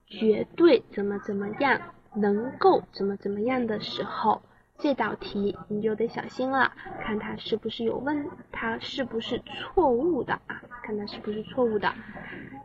[0.05, 1.81] 绝对怎么怎么样，
[2.13, 4.43] 能够怎么怎么样的时候。
[4.77, 10.61] 这道题你就得小心了，看它是不是有问，它是不是错误的啊？
[10.83, 11.93] 看它是不是错误的。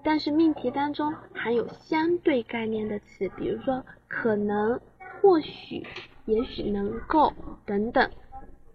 [0.02, 4.80] 但是命题当中含有相对概念的词，比如说可能、
[5.20, 5.86] 或许、
[6.24, 7.32] 也许能够
[7.64, 8.10] 等等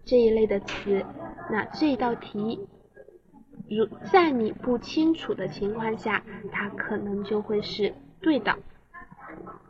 [0.04, 1.04] 这一类的词，
[1.50, 2.66] 那这道题
[3.68, 8.56] 如在你不清楚的情况下，它可能就会是对的。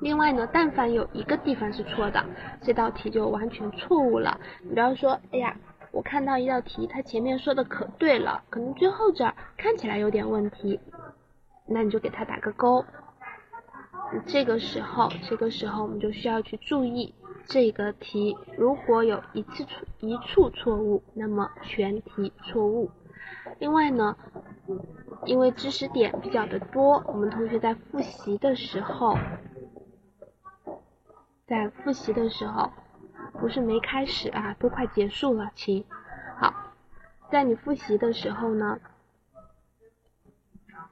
[0.01, 2.25] 另外呢，但凡有一个地方是错的，
[2.62, 4.38] 这道题就完全错误了。
[4.62, 5.57] 你比方说，哎呀，
[5.90, 10.79] 我看到一道题，它前面说的可对了，可能最后这儿看起来有点问题，
[11.66, 12.85] 那你就给它打个勾。
[14.27, 17.14] 这个时候，这个时候我们就需要去注意
[17.47, 22.90] 这个题，如果有一次错一处错误，那么全题错误。
[23.59, 24.16] 另外呢，
[25.24, 29.16] 因为知识点比较的多，我们同学在复习的时候。
[31.46, 32.72] 在复习的时候，
[33.38, 35.85] 不是没开始啊，都快结束了，亲。
[36.38, 36.52] 好，
[37.31, 38.81] 在你复习的时候呢，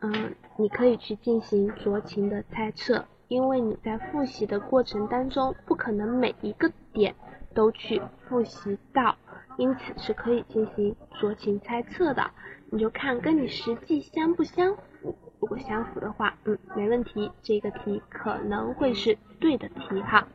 [0.01, 7.17] 嗯，你可以去进行酌情的猜测，因为你在复习的过程当中，不可能每一个点
[7.53, 9.17] 都去复习到，
[9.57, 12.31] 因此是可以进行酌情猜测的。
[12.75, 20.27] 你就看跟你实际相不相符，如果相符的话，嗯，没问题，这个题可能会是对的题哈。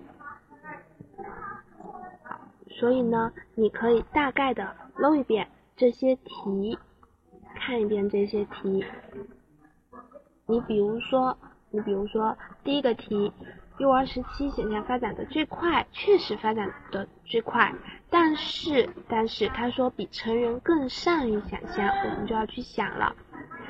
[2.70, 6.80] 所以呢，你可以大概的搂一遍这些题，
[7.56, 8.86] 看一遍这些题。
[10.46, 11.38] 你比如说，
[11.72, 13.34] 你比如说第一个题，
[13.80, 17.74] 幼儿时期想象发展的最快，确实发展的最快，
[18.10, 23.16] 但是但是他说比成人更善于想象，我们就要去想了。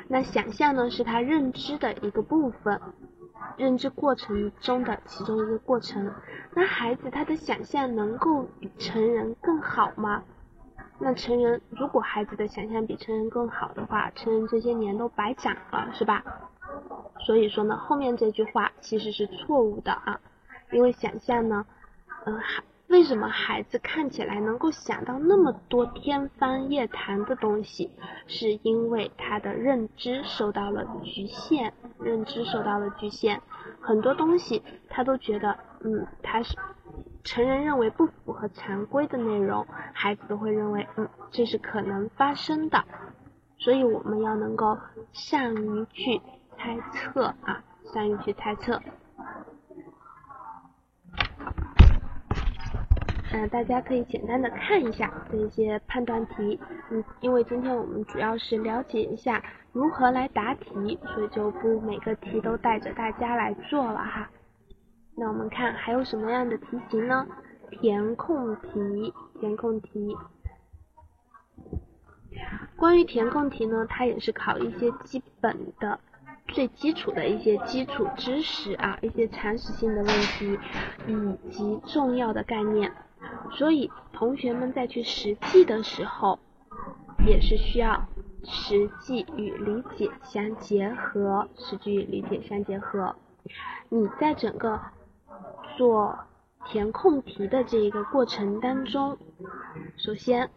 [0.07, 2.81] 那想象呢，是他认知的一个部分。
[3.55, 6.11] 认知过程中的其中一个过程，
[6.55, 10.23] 那孩子他的想象能够比成人更好吗？
[10.97, 16.23] 那成人如果孩子的想象比成人更好的话，成人这些年都白长了，是吧？
[17.19, 20.19] 所以说呢，后面这句话其实是错误的啊，
[20.71, 21.65] 因为想象呢，
[22.25, 27.91] 嗯，孩为什么孩子看起来能够想到那么多天方夜谭的东西，
[28.27, 33.41] 是因为他的认知受到了局限，认知受到了局限，
[33.79, 36.55] 很多东西他都觉得，嗯，他是。
[37.21, 42.83] 成人认为不符合常规的内容，孩子都会认为，嗯，这是可能发生的。
[43.59, 44.77] 所以我们要能够
[45.11, 46.21] 善于去
[46.59, 48.79] 猜测啊，善于去猜测。
[53.31, 56.59] 嗯，大家可以简单的看一下这些判断题，
[56.91, 59.41] 嗯，因为今天我们主要是了解一下
[59.71, 64.29] 如何来答题，所以就不每个题都带着大家来做了哈。
[65.15, 67.25] 那我们看还有什么样的题型呢？
[67.71, 70.17] 填空题，填空题。
[72.75, 75.99] 关于填空题呢，它也是考一些基本的、
[76.53, 80.59] 最基础的一些基础知识啊，一些常识性的问题
[81.07, 82.91] 以及重要的概念。
[83.51, 86.39] 所以同学们在去实际的时候，
[87.25, 88.07] 也是需要
[88.43, 93.15] 实际与理解相结合，实际与理解相结合。
[93.89, 94.79] 你在整个
[95.77, 96.17] 做
[96.65, 99.17] 填空题的这一个过程当中，
[99.97, 100.49] 首先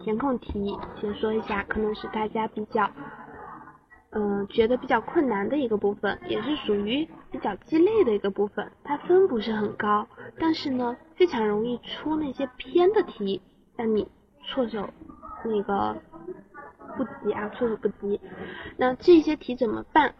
[0.00, 2.90] 填空题先说一下，可能是大家比较，
[4.10, 8.72] 嗯，觉得比较困难的一个部分，也是属于比较鸡肋的一个部分。
[8.82, 13.42] 它分不是很高，但是呢，非常容易出那些偏的题，
[13.76, 14.08] 让你
[14.44, 14.88] 措手
[15.44, 16.00] 那个
[16.96, 18.18] 不及啊，措手不及。
[18.78, 20.14] 那这些题怎么办？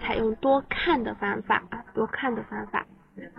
[0.00, 2.86] 采用多看的方法啊，多看的方法，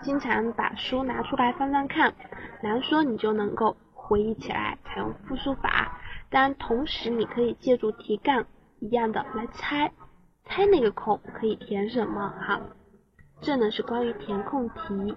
[0.04, 2.14] 经常把书拿出来翻翻看，
[2.62, 4.78] 难说你就能够回忆起来。
[4.86, 6.00] 采用复述法，
[6.30, 8.46] 当然同时你可以借助题干
[8.86, 9.92] 一样的来猜，
[10.44, 12.62] 猜那个空可以填什么哈。
[13.42, 15.16] 这呢是关于填空题。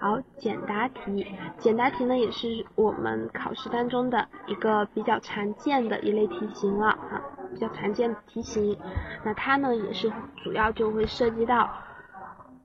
[0.00, 1.24] 好，简答题，
[1.58, 7.22] 简答题呢也是我们考试当中的一个比较常见的一类题型了哈，
[7.52, 8.76] 比较常见的题型。
[9.24, 10.12] 那它呢也是
[10.42, 11.70] 主要就会涉及到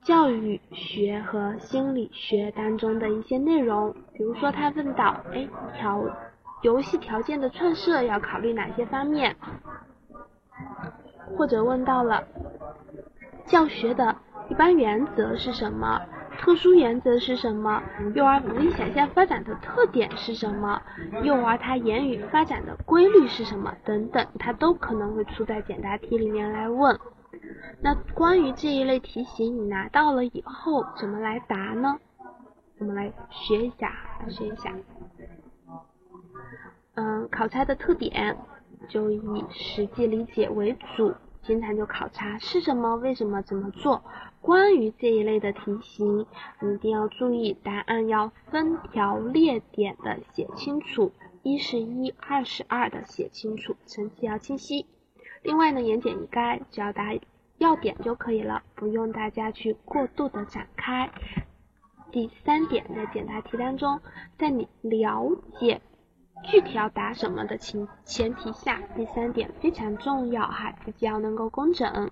[0.01, 6.03] 教育学和心理学当中的一些内容，比如说他问到，哎，条
[6.63, 9.35] 游戏条件的创设要考虑哪些方面，
[11.37, 12.23] 或者问到了
[13.45, 14.15] 教学的
[14.49, 16.01] 一般原则是什么？
[16.39, 17.81] 特殊原则是什么？
[18.13, 20.81] 幼儿独立想象发展的特点是什么？
[21.23, 23.75] 幼儿他言语发展的规律是什么？
[23.83, 26.99] 等等，他都可能会出在简答题里面来问。
[27.81, 31.99] 那关于这一类题型，你拿到了以后怎么来答呢？
[32.79, 34.71] 我们来学一下，来学一下。
[36.95, 38.37] 嗯，考察的特点
[38.87, 41.13] 就以实际理解为主。
[41.47, 44.03] 经常就考察是什么，为什么，怎么做。
[44.41, 46.25] 关于这一类的题型，
[46.61, 54.85] 一定要注意，答案要分条列点的写清楚，一是一，二是二的写清楚，层次要清晰。
[55.41, 57.17] 另外呢，言简意赅，只要答
[57.57, 61.09] 要点就可以了，不用大家去过度的展开。
[62.11, 64.01] 第三点，在简答题当中，
[64.37, 65.81] 在你了解。
[66.43, 72.09] 具体要答什么的情前提下，第三点非常重要哈，字迹要能够工整，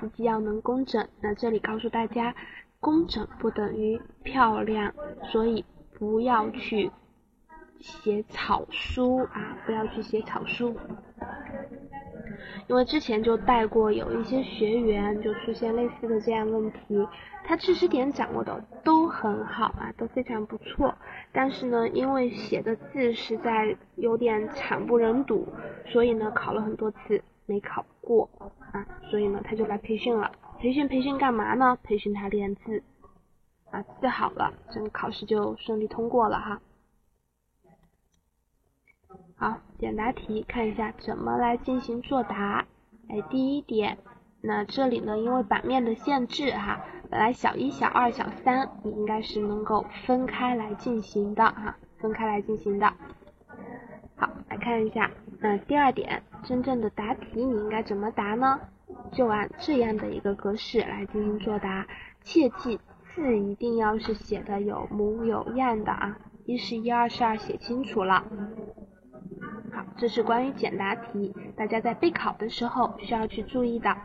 [0.00, 1.08] 字迹要能工整。
[1.20, 2.34] 那这里告诉大家，
[2.80, 4.92] 工整不等于漂亮，
[5.30, 5.64] 所以
[5.98, 6.90] 不要去
[7.80, 10.76] 写草书啊，不要去写草书。
[12.66, 17.06] 因为之前就带过有一些学员就出现类似的这样问题，
[17.44, 20.94] 他知识点掌握的都很好啊，都非常不错，
[21.32, 25.46] 但是呢，因为写的字实在有点惨不忍睹，
[25.86, 28.28] 所以呢，考了很多次没考过
[28.72, 30.32] 啊，所以呢，他就来培训了。
[30.58, 31.78] 培训培训干嘛呢？
[31.84, 32.82] 培训他练字
[33.70, 36.60] 啊，字好了，整个考试就顺利通过了哈。
[39.38, 42.64] 好，简答题看一下怎么来进行作答。
[43.08, 43.98] 哎，第一点，
[44.40, 46.80] 那这里呢，因为版面的限制哈，
[47.10, 52.90] 本来小一、小二、小三你应该是能够分开来进行的哈，分开来进行的。
[54.16, 58.58] 好，来看一下，那第二点，真正的答题你应该怎么答呢？
[59.12, 61.86] 就按这样的一个格式来进行作答，
[62.22, 62.80] 切记
[63.14, 68.24] 字一定要是写的有模有样的啊，一是一，二是二，写清楚了。
[69.98, 73.96] 这是关于简答题，大家在备考的时候需要去注意的。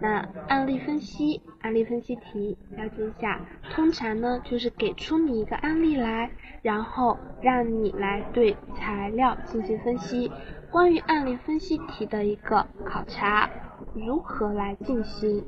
[0.00, 3.40] 那案例分析，案例分析题了解一下，
[3.70, 6.30] 通常呢就是给出你一个案例来，
[6.62, 10.30] 然后让你来对材料进行分析。
[10.70, 13.48] 关于案例分析题的一个考察，
[13.94, 15.44] 如何来进行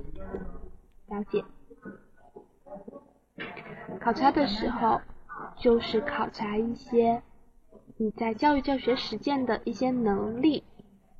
[1.09, 1.45] 了解？
[4.01, 5.01] 考察的时候，
[5.59, 7.23] 就是考察一些
[8.03, 10.65] 你在教育教学实践的一些能力。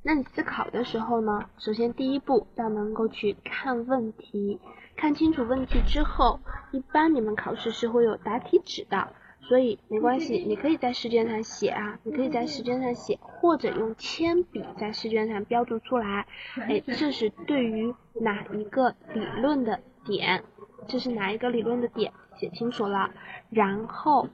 [0.01, 4.59] 那你思考的时候呢，首先第一步要能够去看问题，
[4.95, 6.39] 看清楚问题之后，
[6.71, 16.25] 一般你们考试是会有答题纸的，所以没关系，你可以在试卷上写啊，你可以在试卷上写，或者用铅笔在试卷上标注出来，
[16.55, 20.43] 哎，这是对于哪一个理论的点，
[20.87, 23.11] 这是哪一个理论的点，写清楚了，
[23.51, 24.27] 然后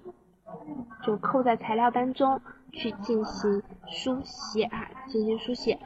[1.03, 2.41] 就扣在材料当中。
[2.73, 5.79] 去进行书写啊，进行书写。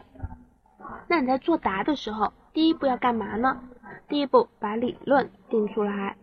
[1.08, 3.62] 那你在作答的时候，第一步要干嘛呢？
[4.10, 6.18] 第一步把理论定出来，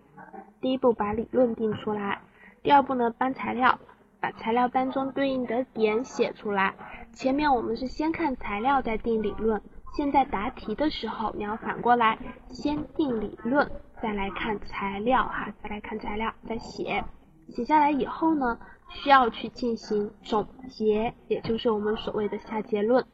[0.61, 2.20] 第一步把理论定出来。
[2.62, 3.78] 第二步呢，搬材料，
[4.20, 6.74] 把材料当中对应的点写出来。
[7.14, 9.62] 前面我们是先看材料再定理论，
[9.97, 12.18] 现在答题的时候你要反过来，
[12.51, 13.70] 先定理论，
[14.03, 17.05] 再来看材料哈，再来看材料再写。
[17.51, 18.59] 写下来以后呢？
[18.90, 23.05] 需要去进行总结，也就是我们所谓的下结论。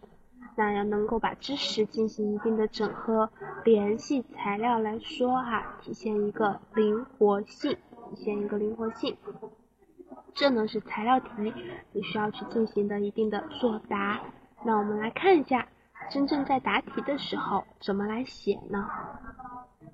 [0.54, 3.28] 那要能够把知识进行一定的整合，
[3.64, 9.16] 联系材料来说哈，体现一个灵活性，体现一个灵活性。
[10.32, 11.52] 这呢是材料题，
[11.90, 14.20] 你需要去进行的一定的作答。
[14.64, 15.66] 那我们来看一下，
[16.08, 18.88] 真正在答题的时候怎么来写呢？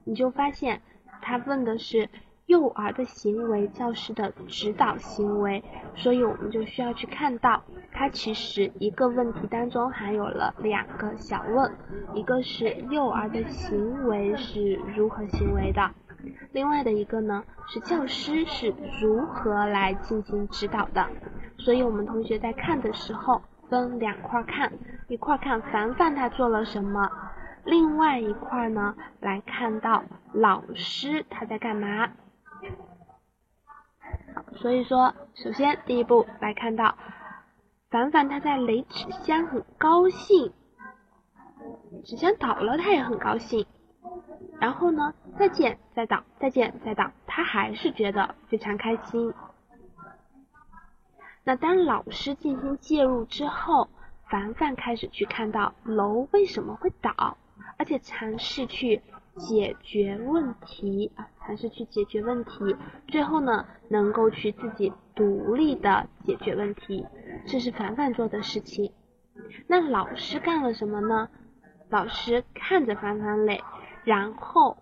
[0.05, 0.83] 你就发现
[1.23, 2.11] 他问的是。
[2.51, 5.63] 幼儿的行为，教师的指导行为，
[5.95, 11.73] 所以我们就需要去看到，它其实一个问题当中含有了两个小问，
[12.13, 15.93] 一个是幼儿的行为是如何行为的，
[16.51, 21.07] 另外的一个呢是教师是如何来进行指导的，
[21.57, 24.73] 所以我们同学在看的时候分两块看，
[25.07, 27.09] 一块看凡凡他做了什么，
[27.65, 32.11] 另外一块呢来看到老师他在干嘛。
[34.57, 36.97] 所以说，首先第一步来看到，
[37.91, 40.53] 凡凡他在垒纸箱很高兴，
[42.05, 43.67] 纸箱倒了他也很高兴，
[44.61, 49.33] 然后呢，再见再倒，再见再倒，他还是觉得非常开心。
[51.45, 53.89] 那当老师进行介入之后，
[54.29, 57.39] 凡凡开始去看到楼为什么会倒，
[57.79, 59.03] 而且尝试去。
[59.37, 62.77] 解决问题啊，还是去解决问题，
[63.09, 67.07] 最后呢，能够去自己独立的解决问题，
[67.47, 68.93] 这是凡凡做的事情。
[69.67, 71.29] 那老师干了什么呢？
[71.89, 73.63] 老师看着凡凡累，
[74.05, 74.77] 然后，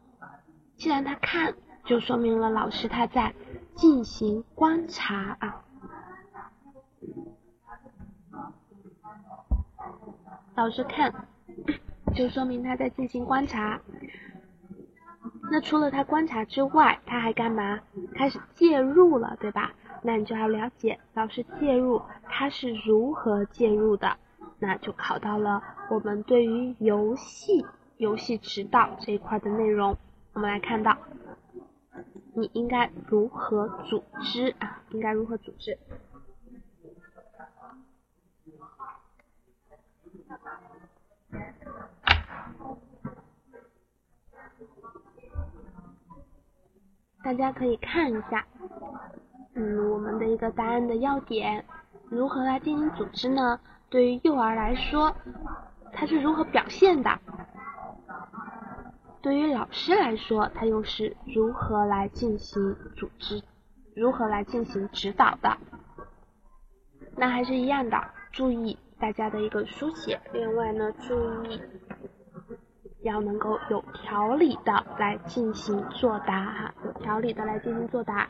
[0.76, 3.34] 既然他看，就说明了老师他在
[3.74, 5.64] 进行观察啊。
[10.56, 11.28] 老师看，
[12.14, 13.80] 就说明他在进行观察。
[15.50, 17.80] 那除了他观察之外，他还干嘛？
[18.14, 19.72] 开始介入了，对吧？
[20.02, 24.16] 那你就要了解老师介入他是如何介入的，
[24.58, 27.64] 那就考到了我们对于游戏
[27.96, 29.96] 游戏指导这一块的内容。
[30.34, 30.96] 我们来看到，
[32.34, 34.82] 你应该如何组织啊？
[34.90, 35.78] 应该如何组织？
[47.28, 48.46] 大家可以看一下，
[49.54, 51.62] 嗯，我们的一个答案的要点，
[52.08, 53.60] 如何来进行组织呢？
[53.90, 55.14] 对于幼儿来说，
[55.92, 57.18] 它是如何表现的？
[59.20, 63.42] 对于老师来说，它又是如何来进行组织？
[63.94, 65.58] 如何来进行指导的？
[67.14, 68.02] 那还是一样的，
[68.32, 71.60] 注意大家的一个书写，另外呢，注意。
[73.02, 78.28] 要能够有条理的来进行作答哈，有条理的来进行作答。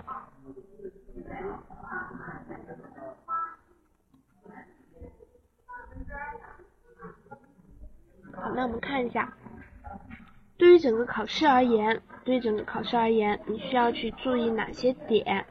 [8.34, 9.32] 好，那我们看一下，
[10.56, 15.46] 对于整个考试而言，对于整个考试而言，你需要去注意哪些点？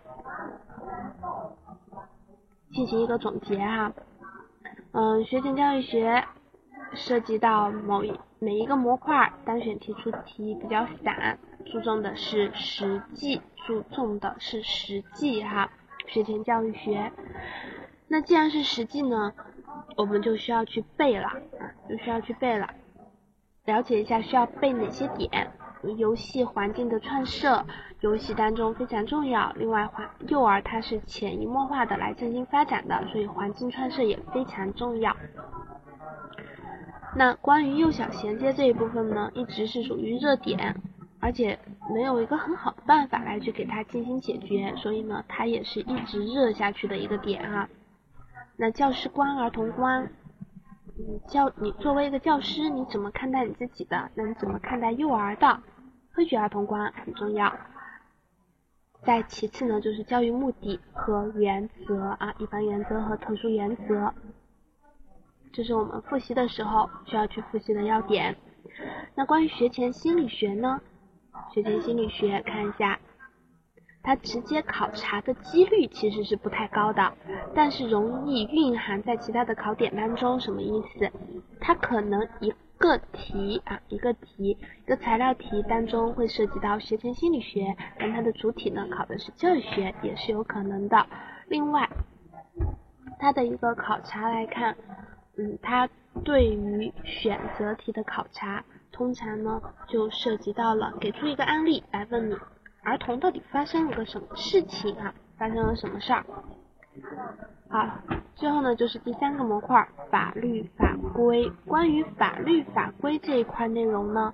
[2.72, 3.92] 进行一个总结哈。
[4.92, 6.24] 嗯，学前教育学
[6.94, 8.20] 涉及到某一。
[8.40, 15.70] 每一个模块单选题出题比较散，注重的是实际，注重的是实际哈。
[16.06, 17.12] 学前教育学，
[18.08, 19.34] 那既然是实际呢，
[19.96, 21.30] 我们就需要去背了，
[21.90, 22.70] 就需要去背了。
[23.66, 25.52] 了解一下需要背哪些点。
[25.98, 27.66] 游戏环境的创设，
[28.02, 29.52] 游戏当中非常重要。
[29.56, 35.16] 另外，环幼儿它是潜移默化的来进行发展的，所以环境创设也非常重要。
[37.18, 40.80] 那关于幼小衔接这一部分呢，一直是属于热点，
[41.20, 41.58] 而且
[41.94, 47.68] 没有一个很好的办法来去给它进行解决，所以呢，它也是一直热下去的一个点啊。
[48.56, 50.12] 那教师观、儿童观。
[51.00, 54.10] 你教你作为一个教师，你怎么看待你自己的？
[54.16, 55.62] 那你怎么看待幼儿的？
[56.12, 57.56] 科学儿童观很重要。
[59.04, 64.12] 再其次呢，就是教育目的和原则啊，一般原则和特殊原则，
[65.58, 68.36] 这是我们复习的时候需要去复习的要点。
[69.16, 70.80] 那关于学前心理学呢？
[71.52, 73.00] 学前心理学看一下。
[74.04, 77.12] 它直接考察的几率其实是不太高的，
[77.56, 80.40] 但是容易蕴含在其他的考点当中。
[80.40, 81.12] 什么意思？
[81.60, 84.56] 它可能一个题啊，一个题，
[84.86, 91.04] 一个材料题当中会涉及到学前心理学，但它的主体呢考的是教育学，也是有可能的。
[91.48, 91.90] 另外，
[93.20, 94.78] 它的一个考察来看，
[95.38, 95.88] 嗯，它
[96.24, 102.36] 对于选择题的考察，通常呢就涉及到了给出一个案例来问你。
[102.84, 105.14] 儿童到底发生了个什么事情啊？
[105.38, 106.26] 发生了什么事儿？
[107.70, 108.00] 好，
[108.36, 111.52] 最后呢就是第三个模块法律法规。
[111.66, 114.34] 关于法律法规这一块内容呢，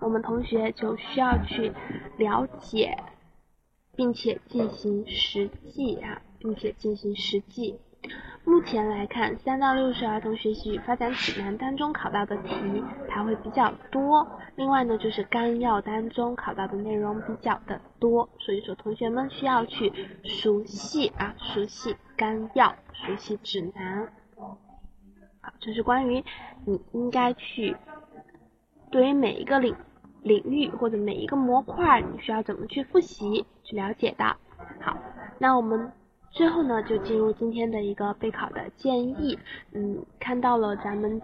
[0.00, 1.72] 我们同学就需要去
[2.16, 2.96] 了解，
[3.96, 7.78] 并且进行实际啊，并且进行实际。
[8.46, 14.26] 目前来看，三到六岁儿童学习与发展指南当中考到的题，它会比较多。
[14.56, 19.90] 另外呢，就是纲要当中考到的内容比较的多，所以说同学们需要去
[20.22, 24.12] 熟悉啊，熟悉纲要，熟悉指南。
[25.40, 26.22] 好，这是关于
[26.66, 27.76] 你应该去
[28.90, 29.74] 对于每一个领
[30.22, 34.36] 领域或者每一个模块，你需要怎么去复习去了解的。
[34.80, 34.98] 好，
[35.38, 35.90] 那我们。
[36.34, 39.38] 最后呢，就进入今天的一个备考的建议。
[39.72, 41.22] 嗯，看到了咱们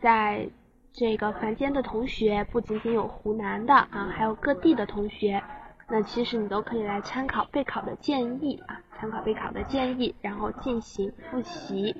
[0.00, 0.48] 在
[0.92, 5.42] 这个房间的同学，不仅仅有湖南的啊，还有各地的同学。
[5.88, 11.94] 那其实你都可以来参考备考的建议啊，参考备考的建议，然后进行复习。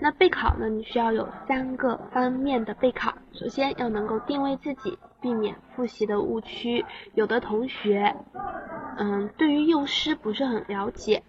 [0.00, 3.14] 那备考呢，你需要有三个方面的备考。
[3.32, 6.84] 首先要能够定位自己，避免复习的误区。
[7.14, 8.14] 有的同学。
[8.98, 11.22] 嗯，对于幼师不是很了解。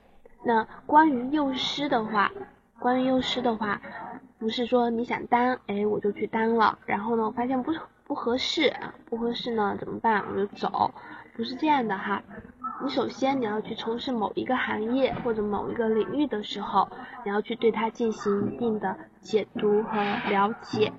[0.44, 2.32] 那关于幼师的话，
[2.80, 3.82] 关于幼师的话，
[4.40, 6.80] 不是说你想当，哎，我就去当了。
[6.86, 7.74] 然后呢，我发现不
[8.06, 8.74] 不合适，
[9.10, 10.24] 不合适呢怎么办？
[10.32, 10.92] 我就走，
[11.36, 12.24] 不是这样的哈。
[12.82, 16.88] 你首先你要去从事某一个行业或者某一个领域的时候，
[17.26, 19.98] 你要去对它进行一定的解读和
[20.30, 20.94] 了解。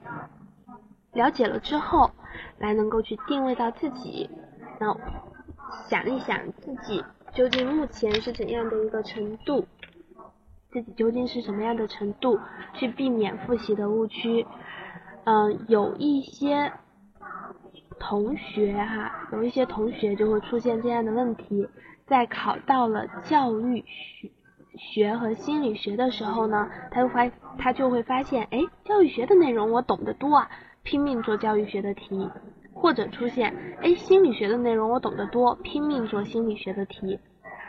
[1.12, 2.10] 了解了之后，
[2.58, 4.30] 来能够去定位到自己。
[4.78, 4.96] 那。
[5.88, 9.66] 想一想自己究竟目前是怎样的一个程度，
[10.72, 12.40] 自己究竟是什么样的程度，
[12.74, 14.44] 去避免复习的误区。
[15.24, 16.72] 嗯，有一些
[18.00, 21.68] 同学哈，有一些同学就会出现这样的问题，
[22.06, 24.32] 在考到了教育学
[24.76, 30.50] 学和心理学的时候呢，他就发他就会发现，哎，教育学的内容我懂得多啊，
[30.82, 32.30] 拼命做教育学的题。
[32.72, 37.18] 或者出现，哎，心理学的内容我懂得多，拼命做心理学的题，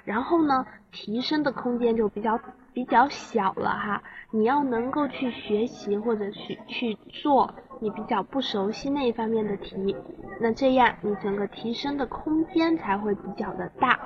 [0.06, 2.40] 然后呢，提升的空间就比较
[2.72, 4.02] 比较小了哈。
[4.30, 9.94] 你要能够去学习或者去去做你比较不熟悉那一方面的题，
[10.40, 14.00] 那这样你整个提升的空间才会比较的大。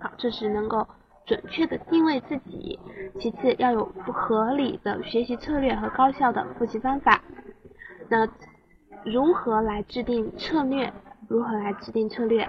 [0.00, 0.88] 好，这是能够
[1.26, 2.78] 准确的定位自己。
[3.20, 7.20] 其次要有不合理的学习策略和高效的复习方法。
[8.14, 8.28] 那。
[9.04, 10.90] 如何来制定策略？
[11.28, 12.48] 如何来制定策略？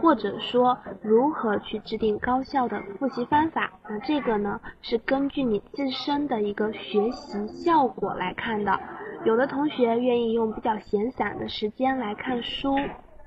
[0.00, 3.72] 或者说如何去制定高效的复习方法？
[3.88, 8.78] 那这个呢是根据你自身的一个学习效果来看的。
[9.24, 12.76] 有的同学愿意用比较闲散的时间来看书，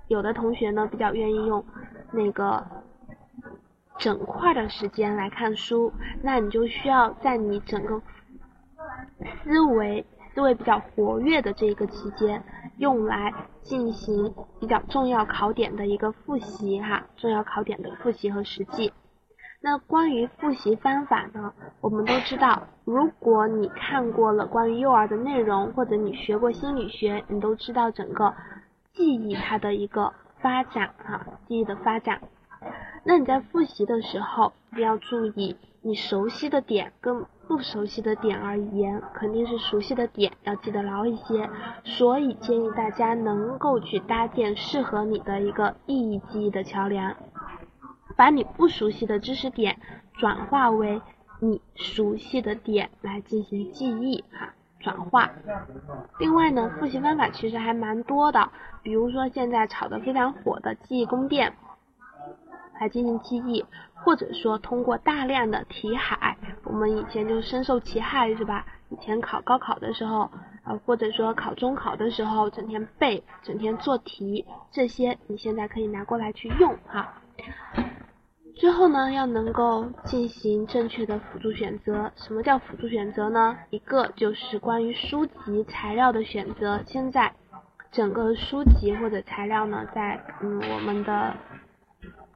[0.07, 1.65] 有的同学呢比较愿意用
[2.13, 2.65] 那个
[3.97, 5.91] 整块的时间来看书。
[6.21, 8.01] 那你就需要在你整个
[9.43, 10.05] 思维。
[10.33, 12.43] 思维比较活跃的这一个期间，
[12.77, 18.91] 用来进行比较重要考点的一个复习哈，重要考点的复习和实际。
[19.61, 28.33] 那关于复习方法呢，我们都知道，如果你看过了关于幼儿的内容，或者你学过心理学，你都知道整个
[28.91, 32.19] 记忆它的一个发展哈，记忆的发展。
[33.05, 35.55] 那你在复习的时候，一定要注意
[35.85, 41.49] 你熟悉的点跟不熟悉的点而言，肯定是熟悉的点要记得牢一些。
[41.83, 47.13] 所以建议大家能够去搭建适合你的一个意义记忆的桥梁，
[48.15, 49.77] 把你不熟悉的知识点
[50.13, 51.01] 转化为
[51.41, 54.53] 你熟悉的点来进行记忆哈。
[54.79, 55.29] 转化。
[56.19, 61.53] 另外呢，复习方法其实还蛮多的，比如说现在炒得非常火的记忆宫殿，
[62.79, 68.65] 来进行记忆，或者说通过大量的题海，我们以前就深受其害是吧？
[68.89, 70.29] 以前考高考的时候，
[70.65, 77.21] 呃，或者说考中考的时候，整天背，整天做题，这些你现在可以拿过来去用哈。
[78.55, 82.11] 最后呢，要能够进行正确的辅助选择。
[82.15, 83.57] 什么叫辅助选择呢？
[83.71, 86.79] 一个就是关于书籍材料的选择。
[86.85, 87.33] 现在
[87.91, 91.35] 整个书籍或者材料呢，在嗯我们的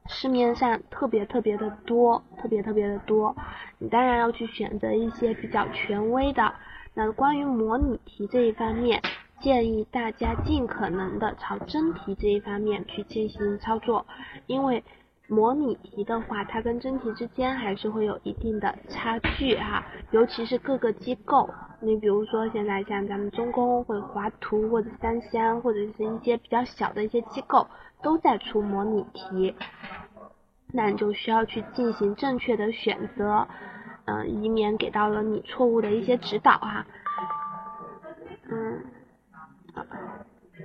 [0.08, 3.36] 市面上特别特别的多，特别特别的多。
[3.78, 6.52] 你当然要去选择一些比较权威的。
[6.94, 9.00] 那关于模拟题这一方面，
[9.40, 14.04] 建议大家尽可能的朝真题这一方面去进行操作，
[14.46, 14.82] 因为。
[15.30, 21.50] 模拟题的话，它跟真题之间还是会有一定的差距哈，尤其是各个机构，
[21.80, 27.66] 你比如说现在像咱们中公或者华图或者三湘或者是一些比较小的一些机构
[28.02, 29.54] 都在出模拟题，
[30.72, 33.48] 那你就需要去进行正确的选择，
[34.06, 36.86] 嗯，以免给到了你错误的一些指导哈，
[38.50, 38.84] 嗯，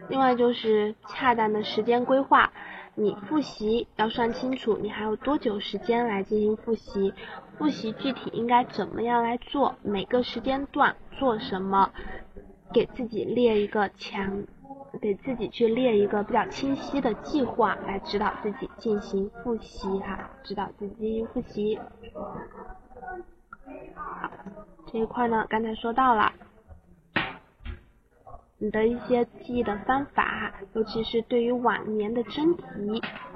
[0.10, 2.52] 另外就是恰当的时间规划。
[2.96, 7.12] 你复习要算清楚，你还有多久时间来进行复习？
[7.58, 9.76] 复习具体应该怎么样来做？
[9.82, 11.90] 每个时间段做什么？
[12.72, 14.44] 给自己列一个强，
[15.02, 21.80] 给自己去列一个比较清晰的计划来指导自己进行复习哈，指导自己进行复习。
[23.96, 24.30] 好，
[24.92, 26.32] 这一块呢，刚才说到了。
[28.60, 32.64] 你的一些记忆的方法，尤其是对于往年的真题，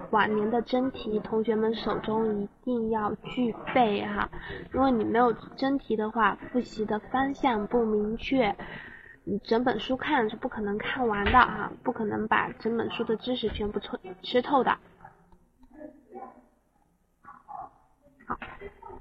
[0.10, 4.30] 往年的真题，同学们手中一定要具备哈。
[4.72, 8.56] 如果你没有真题的话，复习的方向不明确，
[9.30, 14.78] 你整本书看是不可能看完的哈，不可能把整本书的知识全部吃吃透的。
[18.26, 18.40] 好，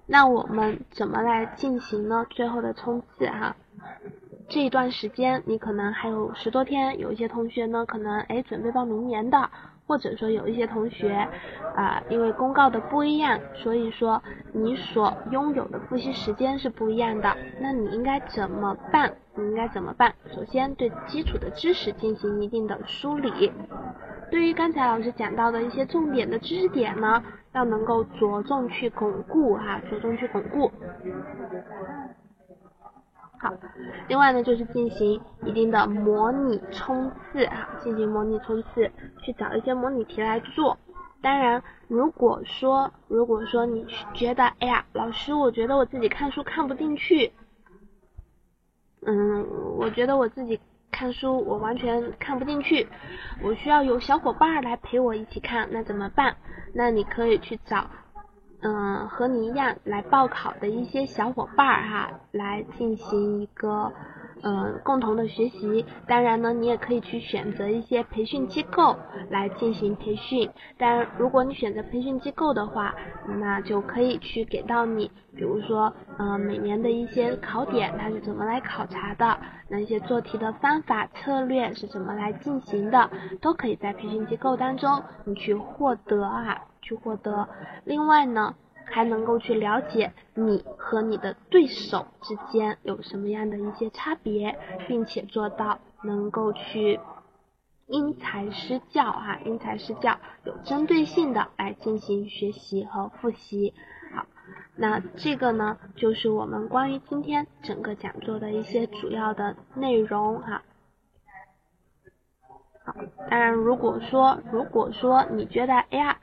[0.04, 2.26] 那我们怎么来进行呢？
[2.28, 3.54] 最后的冲刺哈。
[4.48, 9.48] 这一段时间，你可能还有十多天，有一些同学呢，可能哎准备到明年的，
[9.86, 11.28] 或者说有一些同学
[11.74, 14.22] 啊，因为公告的不一样，所以说
[14.52, 17.36] 你所拥有的复习时间是不一样的。
[17.60, 19.14] 那你应该怎么办？
[19.34, 20.12] 你应该怎么办？
[20.34, 23.52] 首先对基础的知识进行一定的梳理，
[24.30, 27.22] 对于刚才老师讲到的一些重点的知识点呢，
[27.52, 30.70] 要能够着重去巩固哈，着重去巩固。
[33.38, 33.52] 好，
[34.08, 38.90] 另外呢，就是进行一定的模拟冲刺啊，进行模拟冲刺，
[39.22, 40.78] 去找一些模拟题来做。
[41.20, 47.32] 当然，如果说如果说你觉得，哎呀，老师，我觉得我自己看书看不进去，
[49.06, 49.46] 嗯，
[49.78, 50.60] 我觉得我自己
[50.90, 52.86] 看书我完全看不进去，
[53.42, 56.36] 我需要有小伙伴来陪我一起看，那怎么办？
[56.74, 57.90] 那你可以去找。
[58.66, 63.92] 嗯，和你一样来报考的一些小伙伴儿哈，来进行一个
[64.42, 65.86] 嗯共同的学习。
[66.08, 68.96] 当然呢，你也可以去选择一些培训机构
[69.30, 70.50] 来进行培训。
[70.76, 72.92] 但如果你选择培训机构的话，
[73.38, 79.38] 那就可以去给到你，比如说嗯每年的一些考点它是怎么来考察的，
[79.68, 83.08] 那些做题的方法策略是怎么来进行的，
[83.40, 86.62] 都可以在培训机构当中你去获得啊。
[86.86, 87.48] 去获得，
[87.84, 94.56] 另外呢，还能够去了解你和你的对手之间有什么样的一些差别，
[94.86, 97.00] 并且做到能够去
[97.88, 103.74] 因材施教哈，因材施教，有针对性的来进行学习和复习。
[104.14, 104.24] 好，
[104.76, 110.62] 那这个呢，就是我们关于今天整个讲座的一些主要的内容哈。
[112.84, 112.94] 好，
[113.28, 116.16] 当然如果说如果说你觉得哎呀。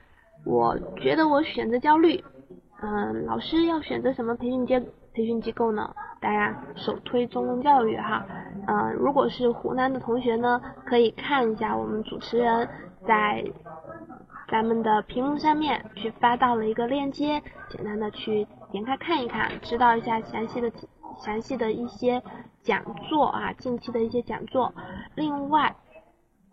[0.45, 2.23] 我觉得我选择焦虑，
[2.81, 4.79] 嗯，老师要选择什么培训机
[5.13, 5.93] 培训机构呢？
[6.19, 8.25] 当然首推中公教育哈，
[8.67, 12.67] 嗯，如果是湖南的同学呢，可以看一下我们主持人
[13.05, 13.43] 在
[14.49, 20.71] 咱们的屏幕上面去发到了一个链接，简单的去点开看一看，知道一下详细的
[21.17, 22.21] 详细的一些
[22.61, 24.73] 讲座啊，近期的一些讲座。
[25.15, 25.75] 另外，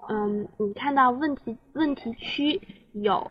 [0.08, 2.60] 嗯，你看到问题问题区
[2.92, 3.30] 有。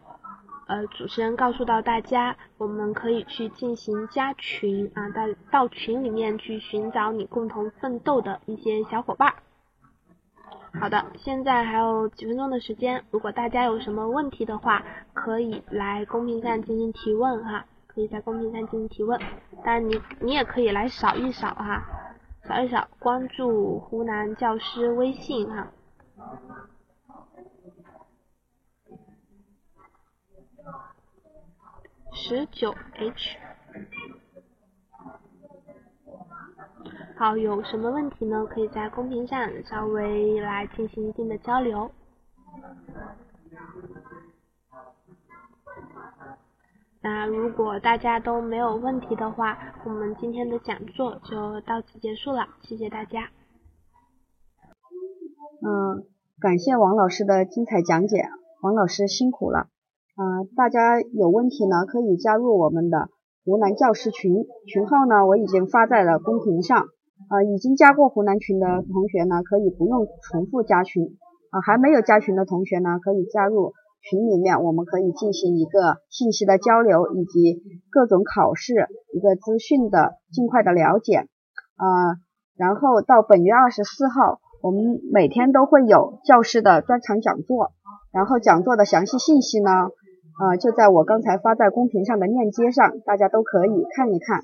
[0.70, 9.34] 呃主持人告诉到大家，我们可以去进行加群啊，到到群里面去寻找你共同奋斗的一些小伙伴。
[10.80, 14.84] 好的，现在还有几分钟的时间，如果大家有什么问题的话，
[15.15, 19.20] 可以来公屏上进行提问哈，可以在公屏上进行提问。
[19.63, 21.84] 当然你你也可以来扫一扫哈，
[22.43, 25.67] 扫一扫关注湖南教师微信哈。
[32.22, 33.38] 十九 H，
[37.17, 38.45] 好，有什么问题呢？
[38.45, 41.89] 可以在公屏上稍微来进行一定的交流。
[47.01, 53.32] 那如果大家都没有问题的话，我们今天的讲座就到此结束了，谢谢大家。
[55.65, 56.05] 嗯，
[56.38, 58.28] 感谢王老师的精彩讲解，
[58.61, 59.70] 王老师辛苦了。
[60.20, 63.07] 啊，大家有问题呢，可以加入我们的
[63.45, 66.78] 湖南教师群，群号呢我已经发在了公屏上。
[67.30, 71.17] 啊，已经加过湖南群的同学呢，可以不用重复加群。
[71.51, 78.74] 啊，还没有加群的同学呢，可以加入群里面，我们可以进行一个信息的交流，以及各种考试
[79.13, 81.28] 一个资讯的尽快的了解。
[81.78, 82.20] 啊，
[82.57, 87.72] 然后到本月二十四号，我们每天都会有教师的专场讲座，
[88.11, 89.72] 然后讲座的详细信息呢。
[90.39, 94.39] 啊，就在我刚才发在公屏上的链接上，大家都可以看一看。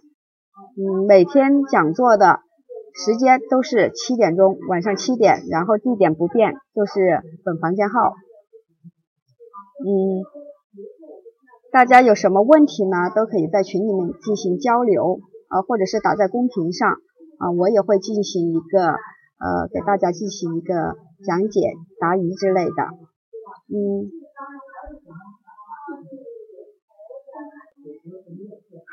[0.76, 2.42] 嗯，每天讲座的
[2.94, 8.14] 时间都是七点钟，晚上七点，然后地点不变，就是本房间号。
[9.86, 10.20] 嗯，
[11.72, 13.10] 大家有什么问题呢？
[13.16, 16.92] 都可以在群里面进行交流啊，或者是打在公屏上
[17.40, 21.72] 啊，我也会进行一个呃，给大家进行一个讲解、
[22.02, 22.84] 答疑之类的。
[23.74, 24.25] 嗯。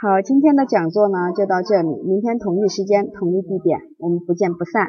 [0.02, 4.88] 好，今天的讲座呢就到这里，明天同一时间、同一地点，我们不见不散。